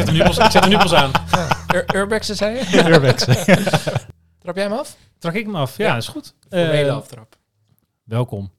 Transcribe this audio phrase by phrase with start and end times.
[0.00, 1.10] Ik zet hem nu pas, ik zet hem nu pas aan.
[1.74, 2.84] Ur Urbexen zei je?
[2.88, 3.24] Urbex.
[4.42, 4.96] Trap jij hem af?
[5.18, 5.76] Trak ik hem af?
[5.76, 5.96] Ja, Ja.
[5.96, 6.34] is goed.
[6.48, 7.36] Formele Eh, aftrap.
[8.04, 8.50] welkom.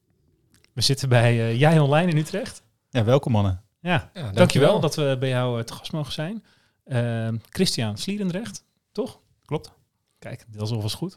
[0.73, 2.61] We zitten bij eh, Jij Online in Utrecht.
[2.89, 3.61] Ja, welkom mannen.
[3.79, 6.43] Ja, Ja, dankjewel dat we bij jou eh, te gast mogen zijn.
[6.85, 9.19] Ehm, Christian Slierendrecht, toch?
[9.45, 9.71] Klopt.
[10.19, 11.15] Kijk, dat is alvast goed.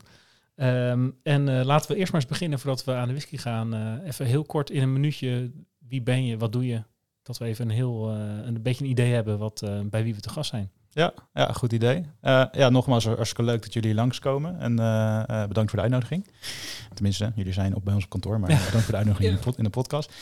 [0.56, 3.74] Ehm, en eh, laten we eerst maar eens beginnen voordat we aan de whisky gaan.
[3.74, 5.50] eh, even heel kort in een minuutje.
[5.78, 6.38] Wie ben je?
[6.38, 6.82] Wat doe je?
[7.24, 10.14] Dat we even een heel eh, een beetje een idee hebben wat, eh, bij wie
[10.14, 10.70] we te gast zijn.
[10.90, 12.06] Ja, ja goed idee.
[12.20, 14.58] Eh, ja, nogmaals hartstikke leuk dat jullie langskomen.
[14.60, 14.74] En
[15.48, 16.26] bedankt voor de uitnodiging.
[16.94, 19.42] Tenminste, jullie zijn ook bij ons op kantoor, maar bedankt voor de uitnodiging in, de
[19.42, 20.12] pod- in de podcast.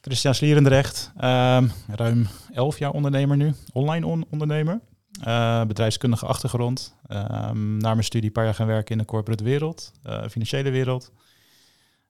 [0.00, 4.80] Christian Slierendrecht, ehm, ruim 11 jaar ondernemer nu, online on- ondernemer.
[5.66, 6.96] Bedrijfskundige achtergrond.
[7.06, 9.92] Ehm, na mijn studie een paar jaar gaan werken in de corporate wereld,
[10.30, 11.12] financiële wereld.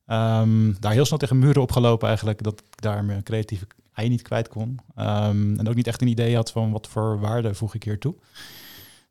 [0.07, 4.23] Ehm, daar heel snel tegen muren opgelopen eigenlijk, dat ik daar mijn creatieve ei niet
[4.23, 4.79] kwijt kon.
[4.95, 7.99] Ehm, en ook niet echt een idee had van wat voor waarde voeg ik hier
[7.99, 8.15] toe.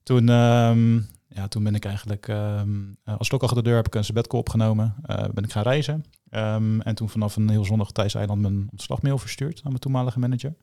[0.03, 0.95] Toen, ehm,
[1.27, 2.69] ja, toen ben ik eigenlijk ehm,
[3.03, 4.95] eh, als stok achter de deur heb ik een sabbatical opgenomen.
[5.03, 6.05] Eh, ben ik gaan reizen.
[6.29, 10.55] En toen vanaf een heel zonnig Thijs eiland mijn ontslagmail verstuurd aan mijn toenmalige manager.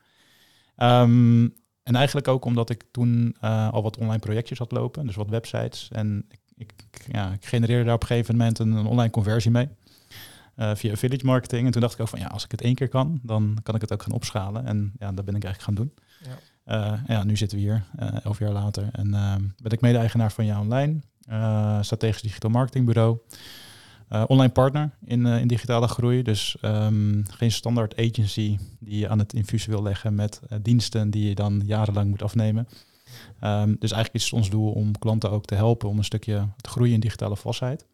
[1.89, 5.29] En eigenlijk ook omdat ik toen eh, al wat online projectjes had lopen, dus wat
[5.29, 5.89] websites.
[5.93, 9.69] En ik, ik, ja, ik genereerde daar op een gegeven moment een online conversie mee.
[10.59, 11.67] Eh, via affiliate marketing.
[11.67, 13.75] En toen dacht ik ook van ja, als ik het één keer kan, dan kan
[13.75, 14.67] ik het ook gaan opschalen.
[14.67, 15.93] En ja, dat ben ik eigenlijk gaan doen.
[16.25, 16.39] Ja.
[16.65, 18.89] Eh, ja, nu zitten we hier, eh, elf jaar later.
[18.93, 21.01] En ehm, ben ik mede-eigenaar van Ja Online,
[21.83, 23.19] strategisch digitaal marketingbureau.
[24.27, 26.23] Online partner in, in digitale groei.
[26.23, 31.29] Dus ehm, geen standaard agency die je aan het infusie wil leggen met diensten die
[31.29, 32.69] je dan jarenlang moet afnemen.
[33.41, 36.49] Ehm, dus eigenlijk is het ons doel om klanten ook te helpen om een stukje
[36.57, 37.87] te groeien in digitale volwassenheid.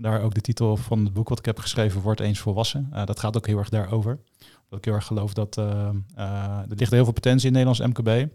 [0.00, 2.88] Vandaar ook de titel van het boek wat ik heb geschreven, Word eens volwassen.
[2.92, 4.18] Eh, dat gaat ook heel erg daarover.
[4.38, 7.80] Omdat ik heel erg geloof dat eh, eh, er ligt heel veel potentie in Nederlands
[7.80, 8.28] MKB.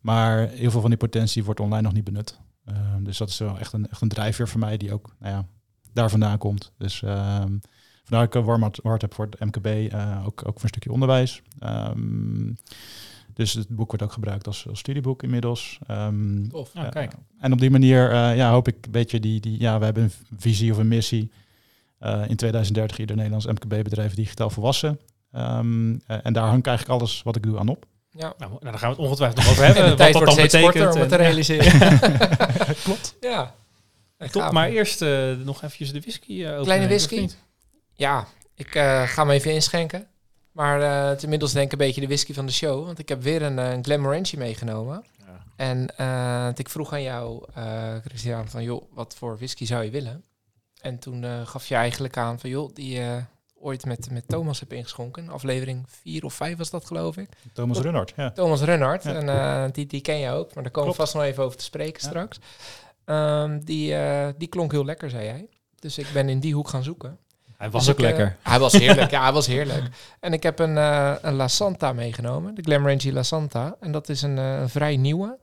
[0.00, 2.40] Maar heel veel van die potentie wordt online nog niet benut.
[2.64, 5.34] Eh, dus dat is wel echt een, echt een drijfveer voor mij die ook nou
[5.34, 5.46] ja,
[5.92, 6.72] daar vandaan komt.
[6.78, 7.58] Dus ehm
[8.04, 10.92] vandaar dat ik een warm hart, heb voor het MKB, ook, ook voor een stukje
[10.92, 11.42] onderwijs.
[11.58, 12.52] Ehm,
[13.40, 15.78] dus het boek wordt ook gebruikt als, als studieboek inmiddels.
[15.86, 16.74] Ehm, Tof.
[16.74, 17.12] Nou, kijk.
[17.40, 20.02] en op die manier eh, ja, hoop ik een beetje die, die, ja, we hebben
[20.02, 21.30] een visie of een missie.
[21.98, 25.00] Eh, in 2030 ieder Nederlands MKB-bedrijf digitaal volwassen.
[25.32, 27.86] Ehm, eh, en daar hangt eigenlijk alles wat ik doe aan op.
[28.10, 28.34] Ja.
[28.38, 29.82] Nou, nou, daar gaan we het ongetwijfeld nog over hebben.
[29.82, 30.94] En de tijd wat wordt dat dan steeds betekent.
[30.94, 32.76] korter om het te En- realiseren.
[32.86, 33.16] Klopt.
[33.20, 33.54] ja.
[34.30, 36.62] Top, maar eerst eh, nog eventjes de whisky uh.
[36.62, 37.28] Kleine whisky?
[37.94, 40.06] Ja, ik eh, ga hem even inschenken.
[40.60, 42.84] Maar eh, het is inmiddels denk ik een beetje de whisky van de show.
[42.84, 45.04] Want ik heb weer een, uh, een Glenmorangie meegenomen.
[45.18, 45.44] Ja.
[45.56, 49.90] En eh, ik vroeg aan jou, eh Christian, van joh, wat voor whisky zou je
[49.90, 50.24] willen?
[50.80, 53.16] En toen eh, gaf je eigenlijk aan van joh, die eh,
[53.60, 55.28] ooit met, met Thomas heb ingeschonken.
[55.28, 57.28] Aflevering 4 of 5 was dat geloof ik.
[57.52, 57.78] Thomas.
[57.78, 58.30] Runnard, ja.
[58.30, 59.02] Thomas Runnard.
[59.02, 59.14] Ja.
[59.14, 61.58] En eh, die, die ken je ook, maar daar komen we vast nog even over
[61.58, 62.08] te spreken Ja.
[62.08, 62.38] straks.
[63.04, 65.48] Ehm, die, eh, die klonk heel lekker, zei jij.
[65.78, 67.18] Dus ik ben in die hoek gaan zoeken.
[67.60, 68.36] Hij was Dus ook ik, eh, lekker.
[68.50, 69.84] hij was heerlijk, ja, hij was heerlijk.
[70.20, 73.76] En ik heb een, eh, een La Santa meegenomen, de Glenmorangie La Santa.
[73.80, 75.38] En dat is een, eh, een vrij nieuwe.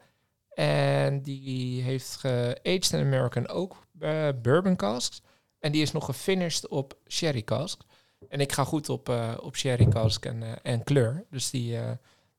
[0.54, 3.76] En die heeft geaged in American Oak
[4.42, 5.22] Bourbon Casks.
[5.60, 7.82] En die is nog gefinished op Sherry Cask.
[8.30, 11.26] En ik ga goed op, eh, op Sherry Cask en, eh, en kleur.
[11.30, 11.92] Dus die, eh,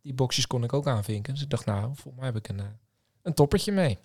[0.03, 1.33] die boxjes kon ik ook aanvinken.
[1.34, 2.60] Dus ik dacht, nou, volgens mij heb ik een,
[3.22, 3.99] een toppertje mee.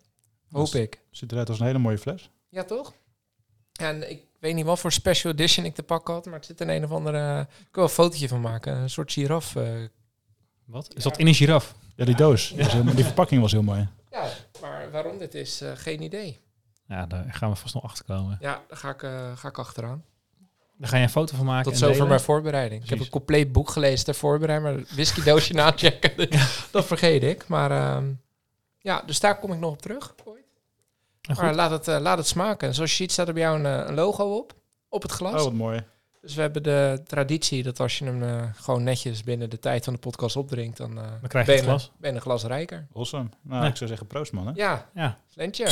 [0.51, 1.01] Hoop Dus- ik.
[1.11, 2.29] Ziet eruit als een hele mooie fles.
[2.49, 2.93] Ja, toch?
[3.79, 6.61] En ik weet niet wat voor special edition ik te pakken had, maar het zit
[6.61, 7.39] in een of andere...
[7.41, 8.75] Ik wil wel een fotootje van maken.
[8.75, 9.55] Een soort giraf.
[9.55, 9.67] eh.
[10.65, 10.93] Wat?
[10.95, 11.75] Is dat in een giraf?
[11.95, 12.53] Ja, die doos.
[12.95, 13.87] die verpakking was heel mooi.
[14.11, 14.29] Ja,
[14.61, 16.39] maar waarom dit is, eh, geen idee.
[16.87, 18.37] Ja, daar gaan we vast nog achter komen.
[18.41, 20.03] Ja, daar ga ik, eh, ga ik achteraan.
[20.77, 21.63] Daar ga je een foto van maken.
[21.63, 22.07] Tot zover delen.
[22.07, 22.83] mijn voorbereiding.
[22.83, 26.29] Ik heb een compleet boek gelezen ter voorbereiding, maar whiskydoosje nachecken,
[26.71, 27.47] dat vergeet ik.
[27.47, 28.11] Maar ehm,
[28.79, 30.15] ja, dus daar kom ik nog op terug.
[30.25, 30.42] ooit.
[31.27, 31.45] Nou, goed.
[31.45, 32.67] Maar laat het, eh, laat het smaken.
[32.67, 34.53] En zoals je ziet staat er bij jou een, eh, een logo op,
[34.89, 35.33] op het glas.
[35.33, 35.83] Oh, wat mooi.
[36.21, 39.83] Dus we hebben de traditie dat als je hem eh, gewoon netjes binnen de tijd
[39.83, 41.91] van de podcast opdrinkt, dan, eh, Dan krijg je ben, het glas.
[41.97, 42.87] ben je een glas rijker.
[42.93, 43.29] Awesome.
[43.41, 43.69] Nou, Ja.
[43.69, 44.47] ik zou zeggen proost man.
[44.47, 44.51] Hè?
[44.55, 45.69] Ja, Ja, lentje.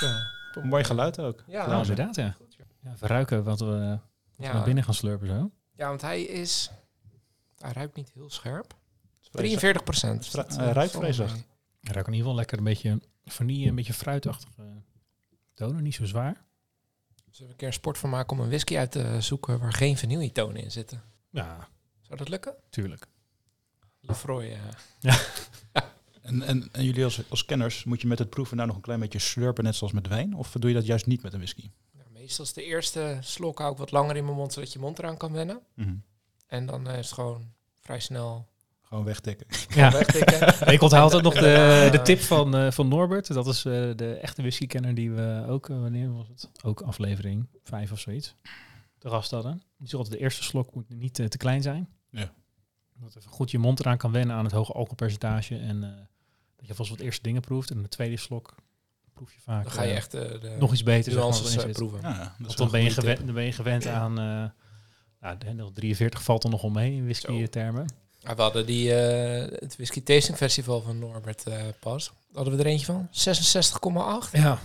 [0.00, 1.44] Ja, Mooi geluid ook.
[1.46, 2.36] Ja, nou, inderdaad, ja.
[2.82, 2.94] ja.
[3.00, 3.98] We ruiken wat we,
[4.36, 5.50] wat naar binnen gaan slurpen zo.
[5.76, 6.70] ja, want hij is...
[7.58, 8.74] Hij ruikt niet heel scherp.
[9.20, 10.34] Vrees- 43 procent.
[10.34, 11.30] Eh, ruikt vreselijk.
[11.80, 13.00] Hij ruikt in ieder geval lekker een beetje
[13.32, 14.82] vanille, een beetje fruitachtige
[15.54, 16.44] tonen, niet zo zwaar.
[17.30, 19.72] Zullen we een keer een sport van maken om een whisky uit te zoeken waar
[19.72, 21.02] geen vanilletonen in zitten?
[21.30, 21.68] Ja,
[22.00, 22.54] Zou dat lukken?
[22.70, 23.06] tuurlijk.
[24.00, 24.44] Lefroy,
[25.00, 25.18] ja.
[26.22, 28.82] En, en, en jullie als, als kenners, moet je met het proeven nou nog een
[28.82, 30.34] klein beetje slurpen, net zoals met wijn?
[30.34, 31.70] Of doe je dat juist niet met een whisky?
[31.92, 34.78] Nou, meestal is de eerste slok hou ik wat langer in mijn mond, zodat je
[34.78, 35.60] mond eraan kan wennen.
[35.74, 35.94] Mhm.
[36.46, 38.48] En dan eh, is het gewoon vrij snel
[38.90, 39.46] Gewoon wegtikken.
[39.80, 39.90] Ja.
[39.90, 40.38] wegtikken.
[40.74, 43.34] Ik onthoud altijd nog de, de tip van, eh, van Norbert.
[43.34, 46.50] Dat is eh, de echte whiskykenner die we ook, eh, wanneer was het?
[46.64, 48.34] Ook aflevering 5 of zoiets.
[48.98, 49.52] De gast hadden.
[49.52, 51.88] Die zegt altijd de eerste slok moet niet te klein zijn.
[52.10, 52.32] Ja.
[53.00, 55.56] Dat even goed je mond eraan kan wennen aan het hoge alcoholpercentage.
[55.56, 55.90] En eh,
[56.56, 57.70] dat je vast wat eerste dingen proeft.
[57.70, 58.54] En de tweede slok
[59.14, 61.12] proef je vaak Dan ga je echt eh, de nog iets beter.
[61.12, 61.72] zeg maar, eh, zit.
[61.72, 62.00] proeven.
[62.00, 64.18] Ja, dat dan ben, je gewend, dan ben je gewend aan...
[64.18, 64.50] eh
[65.54, 67.92] nou, de 43 valt er nogal mee in whisky-termen.
[68.20, 72.12] Ja, we hadden die, eh, het Whisky Tasting Festival van Norbert eh, pas.
[72.32, 73.08] Hadden we er eentje van?
[73.10, 74.30] 66,8?
[74.32, 74.58] Ja,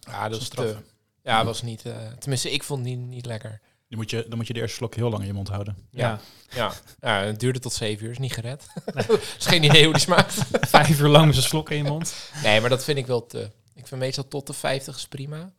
[0.00, 0.66] Ja, dat is straf.
[0.66, 0.76] te...
[1.22, 1.84] Ja, was niet...
[1.86, 3.60] eh, tenminste, ik vond het niet, lekker.
[3.88, 5.76] Die moet je, dan moet je de eerste slok heel lang in je mond houden.
[5.90, 6.20] ja.
[6.50, 6.72] Ja.
[7.00, 8.10] ja, het duurde tot zeven uur.
[8.10, 8.66] Is niet gered.
[9.38, 10.34] is geen idee hoe die smaakt.
[10.68, 12.14] vijf uur lang met een slok in je mond.
[12.42, 13.50] Nee, maar dat vind ik wel te...
[13.74, 15.52] Ik vind meestal tot de 50 is prima.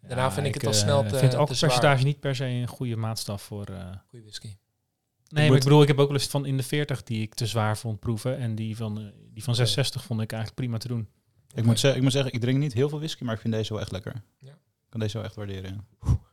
[0.00, 2.66] Daarna vind ik het al snel te- Ik vind te alcoholpercentage niet per se een
[2.66, 3.66] goede maatstaf voor...
[3.66, 4.56] eh, Goeie whisky.
[5.28, 7.22] Nee, moet- maar ik bedoel, ik heb ook wel eens van in de 40 die
[7.22, 8.38] ik te zwaar vond proeven.
[8.38, 9.04] En die van, eh,
[9.34, 11.08] die van 66 vond ik eigenlijk prima te doen.
[11.54, 13.54] Ik, moet zeggen, ik moet zeggen, ik drink niet heel veel whisky, maar ik vind
[13.54, 14.22] deze wel echt lekker.
[14.38, 14.50] Ja.
[14.52, 15.86] Ik kan deze wel echt waarderen.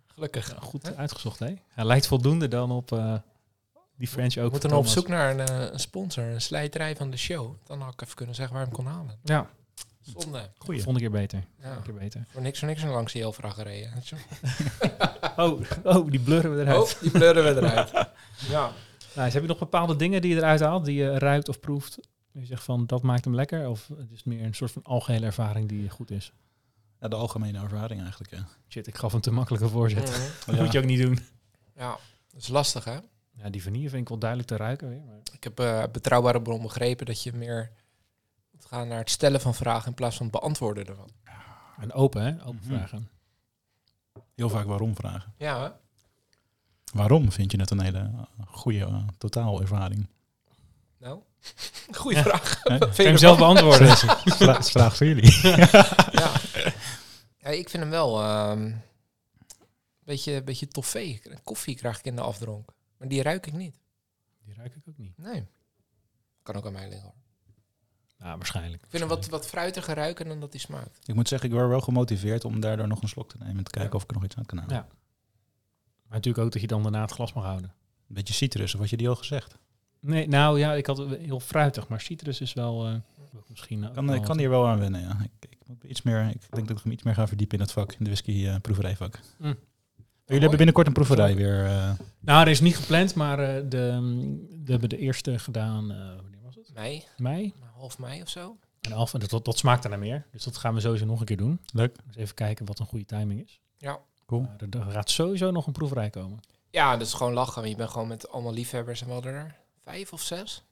[0.06, 0.51] Gelukkig.
[0.51, 1.53] Ja, goed uitgezocht, hè?
[1.68, 3.13] Hij lijkt voldoende dan op eh,
[3.97, 4.44] die French ook.
[4.45, 7.18] We moeten van nog op zoek naar een, eh, een sponsor, een slijterij van de
[7.18, 7.56] show.
[7.63, 9.19] Dan had ik even kunnen zeggen waar ik hem kon halen.
[9.24, 9.50] Ja,
[10.18, 10.50] Zonde.
[10.57, 10.81] Goeie.
[10.81, 11.44] vond ik keer beter.
[11.62, 11.75] Ja.
[11.75, 12.25] Keer beter.
[12.30, 13.92] Voor niks voor niks langs die Elvra gereden.
[15.38, 16.94] Oh, oh, die blurren we eruit.
[16.96, 17.92] Oh, die blurren we eruit.
[18.50, 18.72] ja.
[19.16, 21.60] Nou, dus heb je nog bepaalde dingen die je eruit haalt, die je ruikt of
[21.60, 21.98] proeft?
[22.31, 23.69] Je zegt van, dat maakt hem lekker?
[23.69, 26.31] Of het is meer een soort van algehele ervaring die goed is?
[27.00, 28.31] Ja, de algemene ervaring eigenlijk.
[28.31, 28.48] Ja.
[28.69, 30.10] Shit, ik gaf een te makkelijke voorzet.
[30.10, 30.19] Mhm.
[30.46, 30.62] Dat Ja.
[30.63, 31.19] moet je ook niet doen.
[31.75, 31.98] ja,
[32.31, 32.98] dat is lastig hè.
[33.38, 35.02] Ja, die vanille vind ik wel duidelijk te ruiken weer.
[35.06, 35.19] Maar...
[35.34, 37.72] Ik heb eh, betrouwbare bron begrepen dat je meer
[38.60, 41.10] gaan naar het stellen van vragen in plaats van het beantwoorden ervan.
[41.80, 42.31] En open, hè?
[42.46, 42.68] Open Mhm.
[42.75, 43.10] vragen.
[44.36, 45.34] Heel vaak waarom vragen.
[45.38, 45.69] Ja, hè?
[46.94, 50.07] Waarom vind je het een hele eh, goede uh, totaalervaring?
[50.98, 51.22] nou,
[52.02, 52.60] goeie vraag.
[52.63, 53.98] Vind Kan je hem zelf beantwoorden?
[53.98, 55.40] Vra- vraag voor jullie.
[56.12, 56.31] ja.
[57.38, 58.81] ja, ik vind hem wel een
[60.00, 61.22] beetje, beetje toffee.
[61.44, 62.69] Koffie krijg ik in de afdronk.
[62.98, 63.80] Maar die ruik ik niet.
[64.44, 65.18] Die ruik ik ook niet.
[65.18, 65.48] Nee.
[66.44, 67.04] Kan ook aan mij liggen.
[67.04, 67.13] hoor.
[68.19, 68.83] Ja, waarschijnlijk.
[68.83, 71.00] Ik vind hem wat, wat fruitiger ruiken dan dat hij smaakt.
[71.06, 73.57] Ik moet zeggen, ik word wel gemotiveerd om daardoor nog een slok te nemen.
[73.57, 73.97] En te kijken Ja.
[73.97, 74.75] of ik er nog iets aan kan halen.
[74.75, 74.88] Ja.
[76.07, 77.73] Maar natuurlijk ook dat je dan daarna het glas mag houden.
[78.09, 79.57] Een beetje citrus, of had je die al gezegd?
[80.00, 82.94] Nee, nou ja, ik had het heel fruitig, maar citrus is wel eh,
[83.47, 83.83] misschien...
[83.83, 85.18] ook Ik kan, ik kan hier wel aan wennen, ja.
[85.23, 87.63] Ik, ik, moet iets meer, ik denk dat ik me iets meer ga verdiepen in
[87.63, 89.19] het vak, in de whisky eh, proeverijvak.
[89.38, 89.56] Mm.
[90.25, 91.65] Jullie hebben binnenkort een proeverij weer.
[91.65, 95.91] eh, Nou, er is niet gepland, maar eh, de, mm, we hebben de eerste gedaan,
[95.91, 96.71] eh, wanneer was het?
[96.73, 97.53] Mei, Mei.
[97.75, 98.57] Half mei of zo.
[98.81, 100.25] En en dat, dat, dat smaakt er naar meer.
[100.31, 101.60] Dus dat gaan we sowieso nog een keer doen.
[101.74, 101.98] leuk.
[102.06, 103.60] Dus even kijken wat een goede timing is.
[103.77, 104.00] Ja.
[104.25, 104.48] Cool.
[104.57, 106.39] Er, er gaat sowieso nog een proeverij komen.
[106.69, 107.56] Ja, dat is gewoon lachen.
[107.56, 110.63] want Je bent gewoon met allemaal liefhebbers en we hadden er vijf of zes.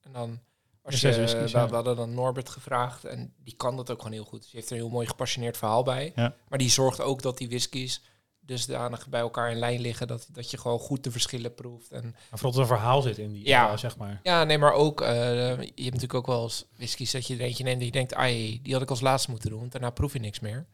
[0.00, 0.40] En dan,
[0.82, 4.12] als je, whiskies, we, we hadden dan Norbert gevraagd en die kan dat ook gewoon
[4.12, 4.40] heel goed.
[4.40, 6.12] Dus die heeft er een heel mooi gepassioneerd verhaal bij.
[6.14, 6.34] Ja.
[6.48, 8.02] Maar die zorgt ook dat die whiskies
[8.50, 11.90] dusdanig bij elkaar in lijn liggen dat, dat je gewoon goed de verschillen proeft.
[11.90, 13.70] En Maar vooral dat er een verhaal zit in die, Ja.
[13.70, 13.76] ja.
[13.76, 14.20] zeg maar.
[14.22, 15.08] ja, nee, maar ook, eh,
[15.48, 18.14] je hebt natuurlijk ook wel eens whiskies dat je er eentje neemt en je denkt,
[18.14, 19.58] ai, die had ik als laatste moeten doen.
[19.58, 20.66] want Daarna proef je niks meer.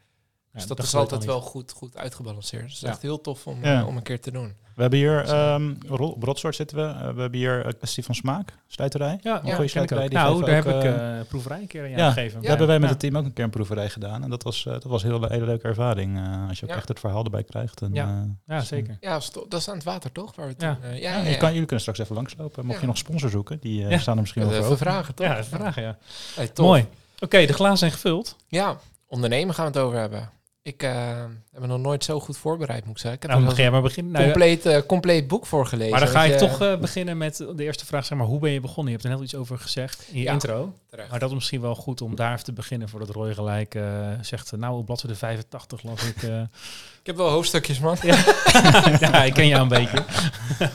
[0.57, 2.63] Ja, Dus dat, dat is altijd wel goed, goed uitgebalanceerd.
[2.63, 2.95] Dus het is Ja.
[2.95, 3.81] echt heel tof om, Ja.
[3.81, 4.55] eh, om een keer te doen.
[4.75, 8.05] We hebben hier, ehm, ro- op Rotsoort zitten we, Eh, we hebben hier een kwestie
[8.05, 9.19] van smaak, sluiterij.
[9.23, 11.83] Ja, Een goede sluiterij, die Nou, daar ook, heb ik eh, eh proeverij een keer
[11.83, 12.41] aan jou gegeven.
[12.41, 12.93] Daar hebben wij met Ja.
[12.95, 14.23] het team ook een keer een proeverij gedaan.
[14.23, 16.17] En dat was, eh, dat was een hele, hele leuke ervaring.
[16.19, 16.77] eh, als je ook Ja.
[16.77, 17.83] echt het verhaal erbij krijgt.
[17.83, 18.07] En, Ja.
[18.07, 18.97] eh, Ja, zeker.
[19.01, 20.35] Ja, dat is aan het water, toch?
[20.37, 20.75] Waar we Ja.
[20.75, 21.37] toen, eh, ja, ja, ja, je ja.
[21.37, 22.63] Kan, jullie kunnen straks even langslopen.
[22.65, 22.81] Mocht Ja.
[22.81, 23.99] je nog sponsor zoeken, die eh, Ja.
[23.99, 25.27] staan er misschien wel voor vragen, toch?
[25.27, 25.97] Ja, even vragen, ja.
[26.35, 26.67] Hey, tof.
[26.67, 26.87] Mooi.
[27.19, 28.37] Oké, de glazen zijn gevuld.
[28.49, 28.77] Ja,
[29.09, 30.31] ondernemen gaan we het over hebben.
[30.67, 33.23] Ik eh, heb me nog nooit zo goed voorbereid, moet ik zeggen.
[33.23, 34.15] Ik heb Nou, begin maar beginnen.
[34.15, 35.91] een Nou, ja, compleet, eh, compleet boek voor gelezen.
[35.91, 36.39] maar dan ga ik je.
[36.39, 38.05] toch eh, beginnen met de eerste vraag.
[38.07, 38.93] Zeg maar, hoe ben je begonnen?
[38.93, 40.33] Je hebt er net iets over gezegd in je Ja.
[40.33, 40.79] intro.
[40.87, 41.11] Terecht.
[41.11, 44.11] Maar dat is misschien wel goed om daar even te beginnen voordat Roy gelijk eh,
[44.21, 44.53] zegt...
[44.57, 46.23] nou, op bladzijde 85 las ik...
[46.23, 46.41] eh,
[47.01, 47.97] Ik heb wel hoofdstukjes, man.
[48.03, 50.05] ja, ik ken jou een beetje.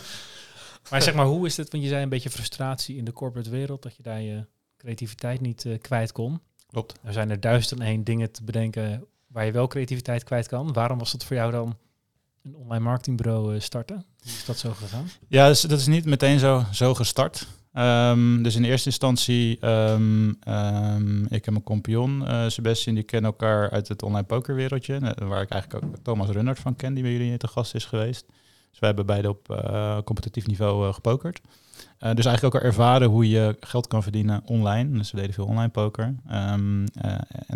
[0.90, 1.72] maar zeg maar, hoe is het?
[1.72, 3.84] Want je zei een beetje frustratie in de corporate wereld...
[3.84, 4.46] dat je daar je
[4.78, 6.42] creativiteit niet eh, kwijt kon.
[6.70, 7.00] Klopt.
[7.04, 9.06] Er zijn er duizend en één dingen te bedenken...
[9.32, 10.74] waar je wel creativiteit kwijt kan.
[10.74, 11.76] Waarom was dat voor jou dan
[12.44, 13.96] een online marketingbureau eh, starten?
[13.96, 15.06] Hoe is dat zo gegaan?
[15.28, 17.48] Ja, dus dat is niet meteen zo, zo gestart.
[17.74, 23.32] Ehm, dus in eerste instantie, ehm, ehm, ik en mijn compagnon eh Sebastian, die kennen
[23.32, 24.96] elkaar uit het online pokerwereldje.
[24.96, 27.86] eh, Waar ik eigenlijk ook Thomas Runnert van ken, die bij jullie te gast is
[27.86, 28.26] geweest.
[28.70, 29.48] Dus wij hebben beide op
[30.06, 31.42] competitief niveau eh, gepokerd.
[31.98, 34.98] Dus eigenlijk ook al ervaren hoe je geld kan verdienen online.
[34.98, 36.16] Dus we deden veel online poker.
[36.28, 36.86] En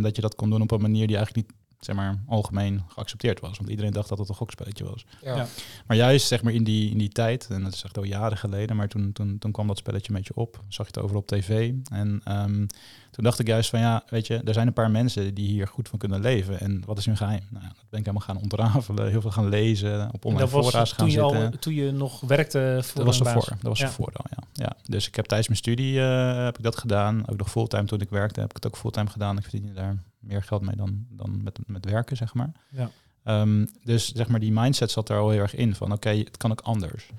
[0.01, 3.39] dat je dat kon doen op een manier die eigenlijk niet zeg maar, algemeen geaccepteerd
[3.39, 3.57] was.
[3.57, 5.05] Want iedereen dacht dat het een gokspelletje was.
[5.21, 5.35] Ja.
[5.35, 5.45] Ja.
[5.87, 8.37] Maar juist zeg maar, in, die, in die tijd, en dat is echt al jaren
[8.37, 10.59] geleden, maar toen, toen, toen kwam dat spelletje een beetje op.
[10.67, 11.73] Zag je het over op tv.
[11.91, 12.65] En ehm,
[13.11, 15.67] toen dacht ik juist van ja, weet je, er zijn een paar mensen die hier
[15.67, 16.59] goed van kunnen leven.
[16.59, 17.41] En wat is hun geheim?
[17.49, 20.65] Nou, dat ben ik helemaal gaan ontrafelen, heel veel gaan lezen, op online dat was
[20.69, 21.51] fora's gaan toen je, zitten.
[21.51, 23.33] al, toen je nog werkte voor Dat was ervoor.
[23.33, 23.45] baas.
[23.61, 23.85] Dat was Ja.
[23.85, 24.43] ervoor al, ja.
[24.53, 24.75] ja.
[24.83, 27.23] Dus ik heb tijdens mijn studie eh, heb ik dat gedaan.
[27.29, 29.37] Ook nog fulltime toen ik werkte, heb ik het ook fulltime gedaan.
[29.37, 32.51] Ik verdiende daar meer geld mee dan, dan met, met werken, zeg maar.
[32.69, 32.89] Ja.
[33.23, 36.37] Ehm, dus zeg maar, die mindset zat er al heel erg in van oké, het
[36.37, 37.11] kan ook anders.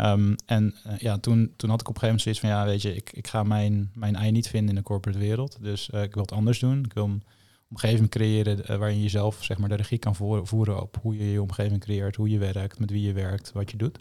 [0.00, 2.64] Ehm, en eh, ja, toen, toen had ik op een gegeven moment zoiets van ja,
[2.64, 5.58] weet je, ik, ik ga mijn, mijn ei niet vinden in de corporate wereld.
[5.60, 6.84] Dus eh, ik wil het anders doen.
[6.84, 7.22] Ik wil een
[7.70, 11.16] omgeving creëren eh, waarin je zelf zeg maar, de regie kan voeren, voeren op hoe
[11.16, 13.98] je je omgeving creëert, hoe je werkt, met wie je werkt, wat je doet.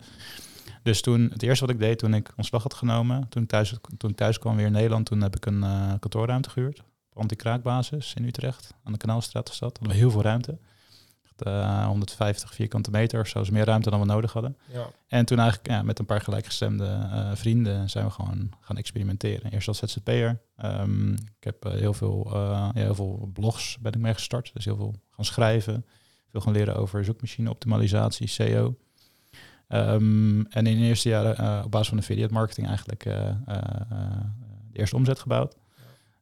[0.83, 3.75] Dus toen, het eerste wat ik deed toen ik ontslag had genomen, toen ik thuis,
[3.97, 5.63] toen ik thuis kwam weer in Nederland, toen heb ik een
[5.99, 6.83] kantoorruimte gehuurd.
[7.09, 9.77] Op anti-kraakbasis in Utrecht, aan de Kanaalstraat is dat.
[9.77, 10.57] Hadden we heel veel ruimte.
[11.23, 14.57] Echt, eh, 150 vierkante meter of zo, dus meer ruimte dan we nodig hadden.
[14.73, 14.89] Ja.
[15.07, 19.51] En toen eigenlijk ja, met een paar gelijkgestemde eh, vrienden zijn we gewoon gaan experimenteren.
[19.51, 20.41] Eerst als ZZP'er.
[20.55, 24.51] Ehm ik heb eh, heel, veel, ja, heel veel blogs ben ik mee gestart.
[24.53, 25.85] Dus heel veel gaan schrijven.
[26.31, 28.75] Veel gaan leren over zoekmachine optimalisatie, SEO.
[29.67, 33.35] Ehm, en in de eerste jaren op basis van affiliate marketing eigenlijk de
[34.73, 35.55] eerste omzet gebouwd.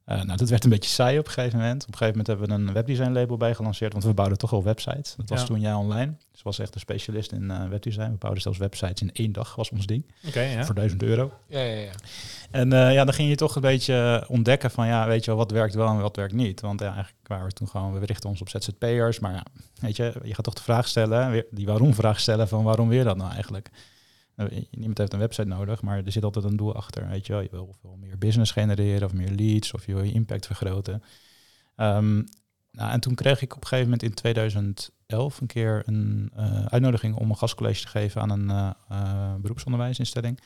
[0.08, 1.82] Eh, nou, dat werd een beetje saai op een gegeven moment.
[1.82, 4.52] Op een gegeven moment hebben we een webdesign label bij gelanceerd, want we bouwden toch
[4.52, 5.14] al websites.
[5.16, 5.46] Dat was Ja.
[5.46, 6.12] toen jij online.
[6.32, 8.10] Dus was echt een specialist in eh, webdesign.
[8.10, 10.04] We bouwden zelfs websites in één dag, was ons ding.
[10.20, 10.64] Ja.
[10.64, 11.32] Voor 1000 euro.
[11.46, 11.90] Ja, ja, ja.
[12.50, 15.38] En eh, ja, dan ging je toch een beetje ontdekken van, ja, weet je wel,
[15.40, 16.60] wat werkt wel en wat werkt niet.
[16.60, 19.18] Want ja, eigenlijk waren we toen gewoon, we richten ons op ZZP'ers.
[19.18, 19.44] Maar ja,
[19.80, 23.04] weet je, je gaat toch de vraag stellen, weer die waarom-vraag stellen van waarom je
[23.04, 23.70] dat nou eigenlijk?
[24.38, 27.08] Nou, Niemand heeft een website nodig, maar er zit altijd een doel achter.
[27.08, 29.94] Weet je wel, je wil of wil meer business genereren of meer leads of je
[29.94, 31.02] wil je impact vergroten.
[31.76, 32.22] Ehm,
[32.70, 36.64] nou, en toen kreeg ik op een gegeven moment in 2011 een keer een eh,
[36.66, 40.40] uitnodiging om een gastcollege te geven aan een eh, eh, beroepsonderwijsinstelling.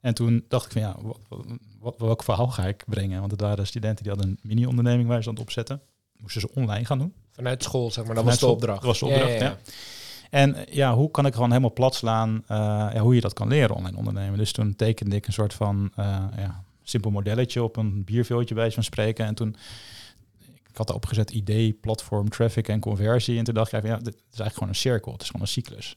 [0.00, 1.18] En toen dacht ik van ja, wat,
[1.80, 3.18] wat, welk verhaal ga ik brengen?
[3.18, 5.80] Want het waren studenten die hadden een mini-onderneming waar ze aan het opzetten.
[6.16, 7.14] Moesten ze online gaan doen.
[7.30, 8.14] Vanuit school, zeg maar.
[8.14, 8.80] Dat Vanuit was de opdracht.
[8.80, 9.56] Dat was de opdracht, ja,
[10.94, 12.56] hoe kan ik gewoon helemaal plat slaan eh,
[12.92, 14.38] ja, hoe je dat kan leren online ondernemen?
[14.38, 18.70] Dus toen tekende ik een soort van eh, ja, simpel modelletje op een bierveeltje bij
[18.70, 19.26] van spreken.
[19.26, 19.56] En toen,
[20.68, 23.38] ik had erop gezet idee, platform, traffic en conversie.
[23.38, 25.12] En toen dacht ik, ja, dit is eigenlijk gewoon een cirkel.
[25.12, 25.96] Het is gewoon een cyclus.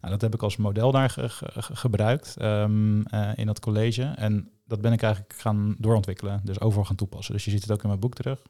[0.00, 3.60] Nou, dat heb ik als model daar ge- ge- ge- gebruikt ehm, eh, in dat
[3.60, 4.02] college.
[4.02, 6.40] En dat ben ik eigenlijk gaan doorontwikkelen.
[6.44, 7.34] Dus overal gaan toepassen.
[7.34, 8.42] Dus je ziet het ook in mijn boek terug.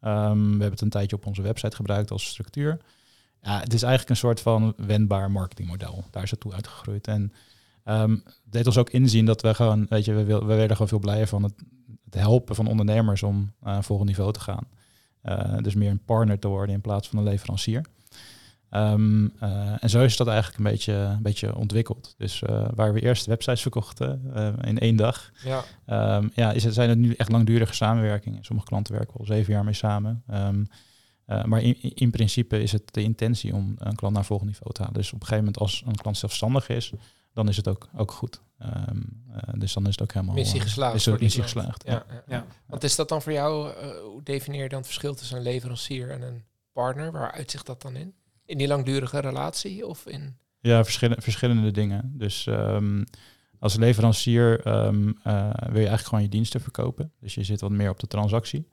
[0.00, 2.80] Ehm, we hebben het een tijdje op onze website gebruikt als structuur.
[3.42, 6.04] Ja, het is eigenlijk een soort van wendbaar marketingmodel.
[6.10, 7.06] Daar is het toe uitgegroeid.
[7.06, 7.32] En
[7.84, 10.88] ehm, het deed ons ook inzien dat we gewoon, weet je, we, we werden gewoon
[10.88, 11.54] veel blijer van het,
[12.04, 14.68] het helpen van ondernemers om naar een volgend niveau te gaan.
[15.22, 17.82] Eh, dus meer een partner te worden in plaats van een leverancier.
[18.72, 22.14] Ehm, eh, en zo is dat eigenlijk een beetje, een beetje ontwikkeld.
[22.18, 25.64] Dus eh, waar we eerst websites verkochten eh, in één dag, Ja.
[25.86, 28.44] Ehm, ja, is het, zijn het nu echt langdurige samenwerkingen.
[28.44, 30.22] Sommige klanten werken al zeven jaar mee samen.
[30.26, 30.64] Ehm,
[31.38, 34.72] eh, maar in, in principe is het de intentie om een klant naar volgend niveau
[34.72, 34.96] te halen.
[34.96, 36.92] Dus op een gegeven moment als een klant zelfstandig is,
[37.32, 38.40] dan is het ook, ook goed.
[38.58, 40.34] Ehm, eh, dus dan is het ook helemaal...
[40.34, 42.22] Missie eh, geslaagd Is het missie geslaagd, Ja, ja.
[42.26, 42.46] ja.
[42.66, 43.72] Wat is dat dan voor jou?
[44.02, 47.12] hoe definieer je dan het verschil tussen een leverancier en een partner?
[47.12, 48.14] Waar uitzicht dat dan in?
[48.44, 50.36] In die langdurige relatie of in...
[50.60, 52.12] Ja, verschillende, verschillende dingen.
[52.16, 53.02] Dus ehm,
[53.62, 57.12] als leverancier ehm, eh, wil je eigenlijk gewoon je diensten verkopen.
[57.20, 58.68] Dus je zit wat meer op de transactie.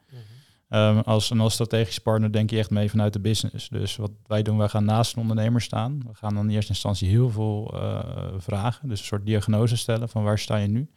[0.70, 3.70] Ehm, als, en als strategisch partner denk je echt mee vanuit de business.
[3.70, 6.02] Dus wat wij doen, wij gaan naast een ondernemer staan.
[6.08, 8.00] We gaan dan in eerste instantie heel veel eh,
[8.38, 8.90] vragen.
[8.90, 10.90] Dus een soort diagnose stellen van waar sta je nu?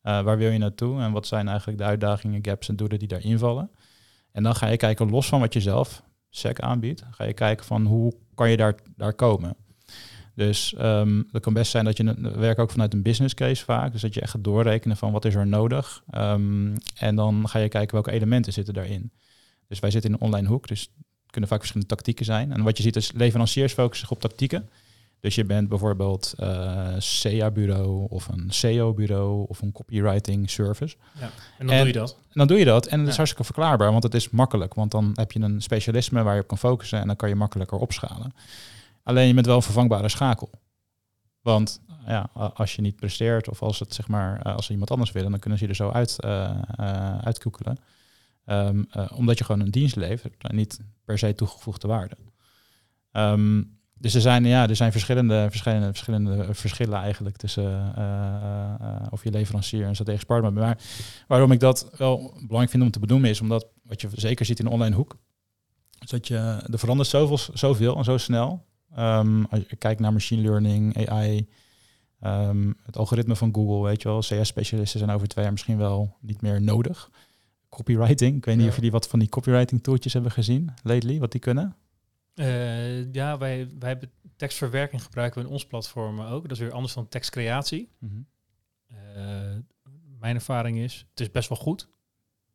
[0.00, 1.00] Eh, waar wil je naartoe?
[1.00, 3.70] En wat zijn eigenlijk de uitdagingen, gaps en doelen die daarin vallen?
[4.32, 7.64] En dan ga je kijken, los van wat je zelf SEC aanbiedt, ga je kijken
[7.64, 9.56] van hoe kan je daar, daar komen?
[10.34, 13.34] Dus ehm het kan best zijn dat je, een- we werken ook vanuit een business
[13.34, 16.02] case vaak, dus dat je echt gaat doorrekenen van wat is er nodig.
[16.10, 19.10] Ehm, en dan ga je kijken welke elementen zitten daarin.
[19.68, 22.52] Dus wij zitten in een online hoek, dus het kunnen vaak verschillende tactieken zijn.
[22.52, 24.68] En wat je ziet is leveranciers focussen zich op tactieken.
[25.20, 30.96] Dus je bent bijvoorbeeld eh CA-bureau of een SEO-bureau of een copywriting service.
[31.20, 31.30] Ja.
[31.58, 32.10] En dan En- doe je dat.
[32.12, 32.86] En dan doe je dat.
[32.86, 34.74] En het is hartstikke verklaarbaar, want het is makkelijk.
[34.74, 37.34] Want dan heb je een specialisme waar je op kan focussen en dan kan je
[37.34, 38.34] makkelijker opschalen.
[39.04, 40.50] Alleen je bent wel een vervangbare schakel.
[41.42, 44.90] Want ja, als je niet presteert of als het zeg maar eh, als ze iemand
[44.90, 47.78] anders willen, dan kunnen ze je er zo uit, eh eh, uitkoekelen.
[48.44, 52.16] Ehm, eh, omdat je gewoon een dienst levert en niet per se toegevoegde waarde.
[53.12, 53.62] Ehm,
[53.94, 57.94] dus er zijn, ja, er zijn verschillende, verschillende, verschillende verschillen eigenlijk tussen
[59.10, 60.52] of je leverancier en strategisch partner.
[60.52, 60.78] Maar
[61.26, 64.58] waarom ik dat wel belangrijk vind om te benoemen is omdat wat je zeker ziet
[64.58, 65.16] in de online hoek,
[65.98, 66.36] dat je,
[66.72, 68.64] er verandert zoveel, zoveel en zo snel.
[68.94, 71.48] Ehm, als je kijkt naar machine learning, AI,
[72.20, 76.16] ehm, het algoritme van Google, weet je wel, CS-specialisten zijn over twee jaar misschien wel
[76.20, 77.10] niet meer nodig.
[77.68, 78.70] Copywriting, ik weet niet Ja.
[78.70, 81.76] of jullie wat van die copywriting tooltjes hebben gezien lately, wat die kunnen.
[82.34, 86.42] Eh, ja, wij, wij hebben tekstverwerking gebruiken we in ons platform ook.
[86.42, 87.88] Dat is weer anders dan tekstcreatie.
[88.86, 88.96] Eh,
[90.18, 91.88] mijn ervaring is, het is best wel goed.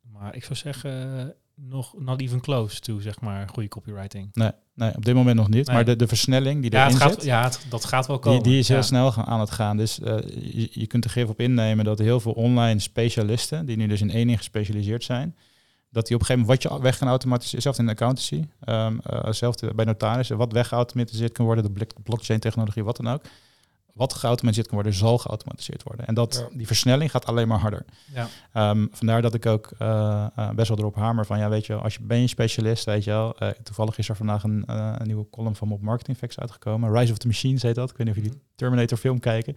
[0.00, 1.34] Maar ik zou zeggen,
[1.68, 4.28] nog not even close to, zeg maar, goede copywriting.
[4.32, 5.66] Nee, nee, op dit moment nog niet.
[5.66, 5.76] Nee.
[5.76, 8.24] Maar de, de versnelling die Ja, erin gaat, zit, ja het- dat gaat wel die,
[8.24, 8.42] komen.
[8.42, 8.82] die is heel Ja.
[8.82, 9.76] snel gaan, aan het gaan.
[9.76, 10.16] Dus eh,
[10.54, 14.00] je, je kunt er gif op innemen dat heel veel online specialisten, die nu dus
[14.00, 15.36] in één ding gespecialiseerd zijn,
[15.90, 18.44] dat die op een gegeven moment wat je weg gaan automatiseren, zelfs in de accountancy,
[18.60, 23.22] ehm eh, zelfs bij notarissen, wat weggeautomatiseerd kan worden, de blockchain-technologie, wat dan ook.
[23.94, 26.06] Wat geautomatiseerd kan worden, zal geautomatiseerd worden.
[26.06, 26.56] En dat, Ja.
[26.56, 27.84] die versnelling gaat alleen maar harder.
[28.14, 28.28] Ja.
[28.52, 31.74] Ehm, vandaar dat ik ook eh, eh, best wel erop hamer van, ja, weet je,
[31.74, 33.38] als je ben je specialist, weet je wel.
[33.38, 36.92] eh, toevallig is er vandaag een, een nieuwe column van op Marketing Facts uitgekomen.
[36.92, 37.90] Rise of the Machines heet dat.
[37.90, 39.54] Ik weet niet of jullie Terminator film kijken,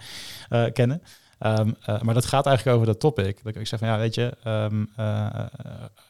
[0.74, 1.02] kennen.
[1.40, 3.44] Ehm, eh, maar dat gaat eigenlijk over dat topic.
[3.44, 5.46] Dat ik zeg van, ja, weet je, ehm, eh, eh,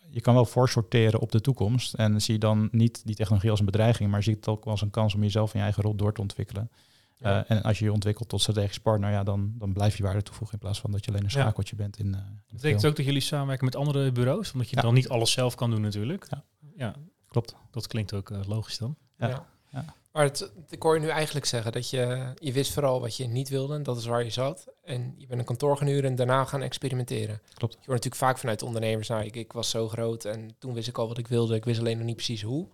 [0.09, 1.93] je kan wel voorsorteren op de toekomst.
[1.93, 4.89] En zie dan niet die technologie als een bedreiging, maar zie het ook als een
[4.89, 6.69] kans om jezelf in je eigen rol door te ontwikkelen.
[7.17, 7.45] Ja.
[7.45, 10.23] Eh, en als je je ontwikkelt tot strategisch partner, ja, dan, dan blijf je waarde
[10.23, 11.39] toevoegen in plaats van dat je alleen een Ja.
[11.41, 12.89] schakeltje bent in, eh, in het Betekent geheel.
[12.89, 14.51] ook dat jullie samenwerken met andere bureaus?
[14.53, 14.81] Omdat je Ja.
[14.81, 16.25] dan niet alles zelf kan doen natuurlijk.
[16.29, 16.43] Ja.
[16.77, 16.95] ja
[17.27, 17.55] Klopt.
[17.71, 18.95] dat klinkt ook eh, logisch dan.
[19.17, 19.27] Ja.
[19.27, 19.45] Ja.
[19.71, 19.85] Ja.
[20.11, 23.27] Maar het, ik hoor je nu eigenlijk zeggen dat je, je wist vooral wat je
[23.27, 23.75] niet wilde.
[23.75, 24.67] En dat is waar je zat.
[24.83, 27.41] En je bent een kantoor gaan huren en daarna gaan experimenteren.
[27.53, 27.73] Klopt.
[27.73, 29.07] Je hoort natuurlijk vaak vanuit ondernemers.
[29.07, 31.55] Nou, ik, ik was zo groot en toen wist ik al wat ik wilde.
[31.55, 32.67] Ik wist alleen nog niet precies hoe.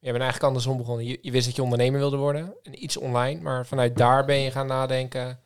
[0.00, 1.06] Je bent eigenlijk andersom begonnen.
[1.06, 2.52] Je, je wist dat je ondernemer wilde worden.
[2.62, 3.40] En iets online.
[3.40, 5.38] Maar vanuit daar ben je gaan nadenken.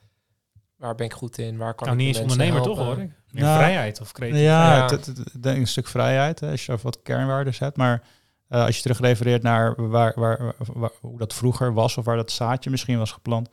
[0.77, 1.57] Waar ben ik goed in?
[1.57, 3.03] Waar kan nou, ik niet eens mensen ondernemer toch helpen?
[3.03, 3.13] hoor.
[3.31, 4.53] Meer Nou, vrijheid of creativiteit.
[4.53, 4.83] Ja, Ja.
[4.83, 7.77] het- het- het- denk ik een stuk vrijheid, hè, als je wat kernwaarden zet.
[7.77, 8.03] Maar
[8.49, 12.05] eh, als je terug refereert naar waar, waar, waar- waar- hoe dat vroeger was of
[12.05, 13.49] waar dat zaadje misschien was geplant.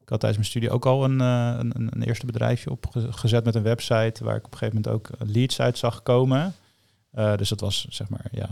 [0.00, 3.44] Ik had tijdens mijn studie ook al een, eh, een, een, een eerste bedrijfje opgezet
[3.44, 6.54] met een website waar ik op een gegeven moment ook leads uit zag komen.
[7.10, 8.48] Eh, dus dat was zeg maar ja,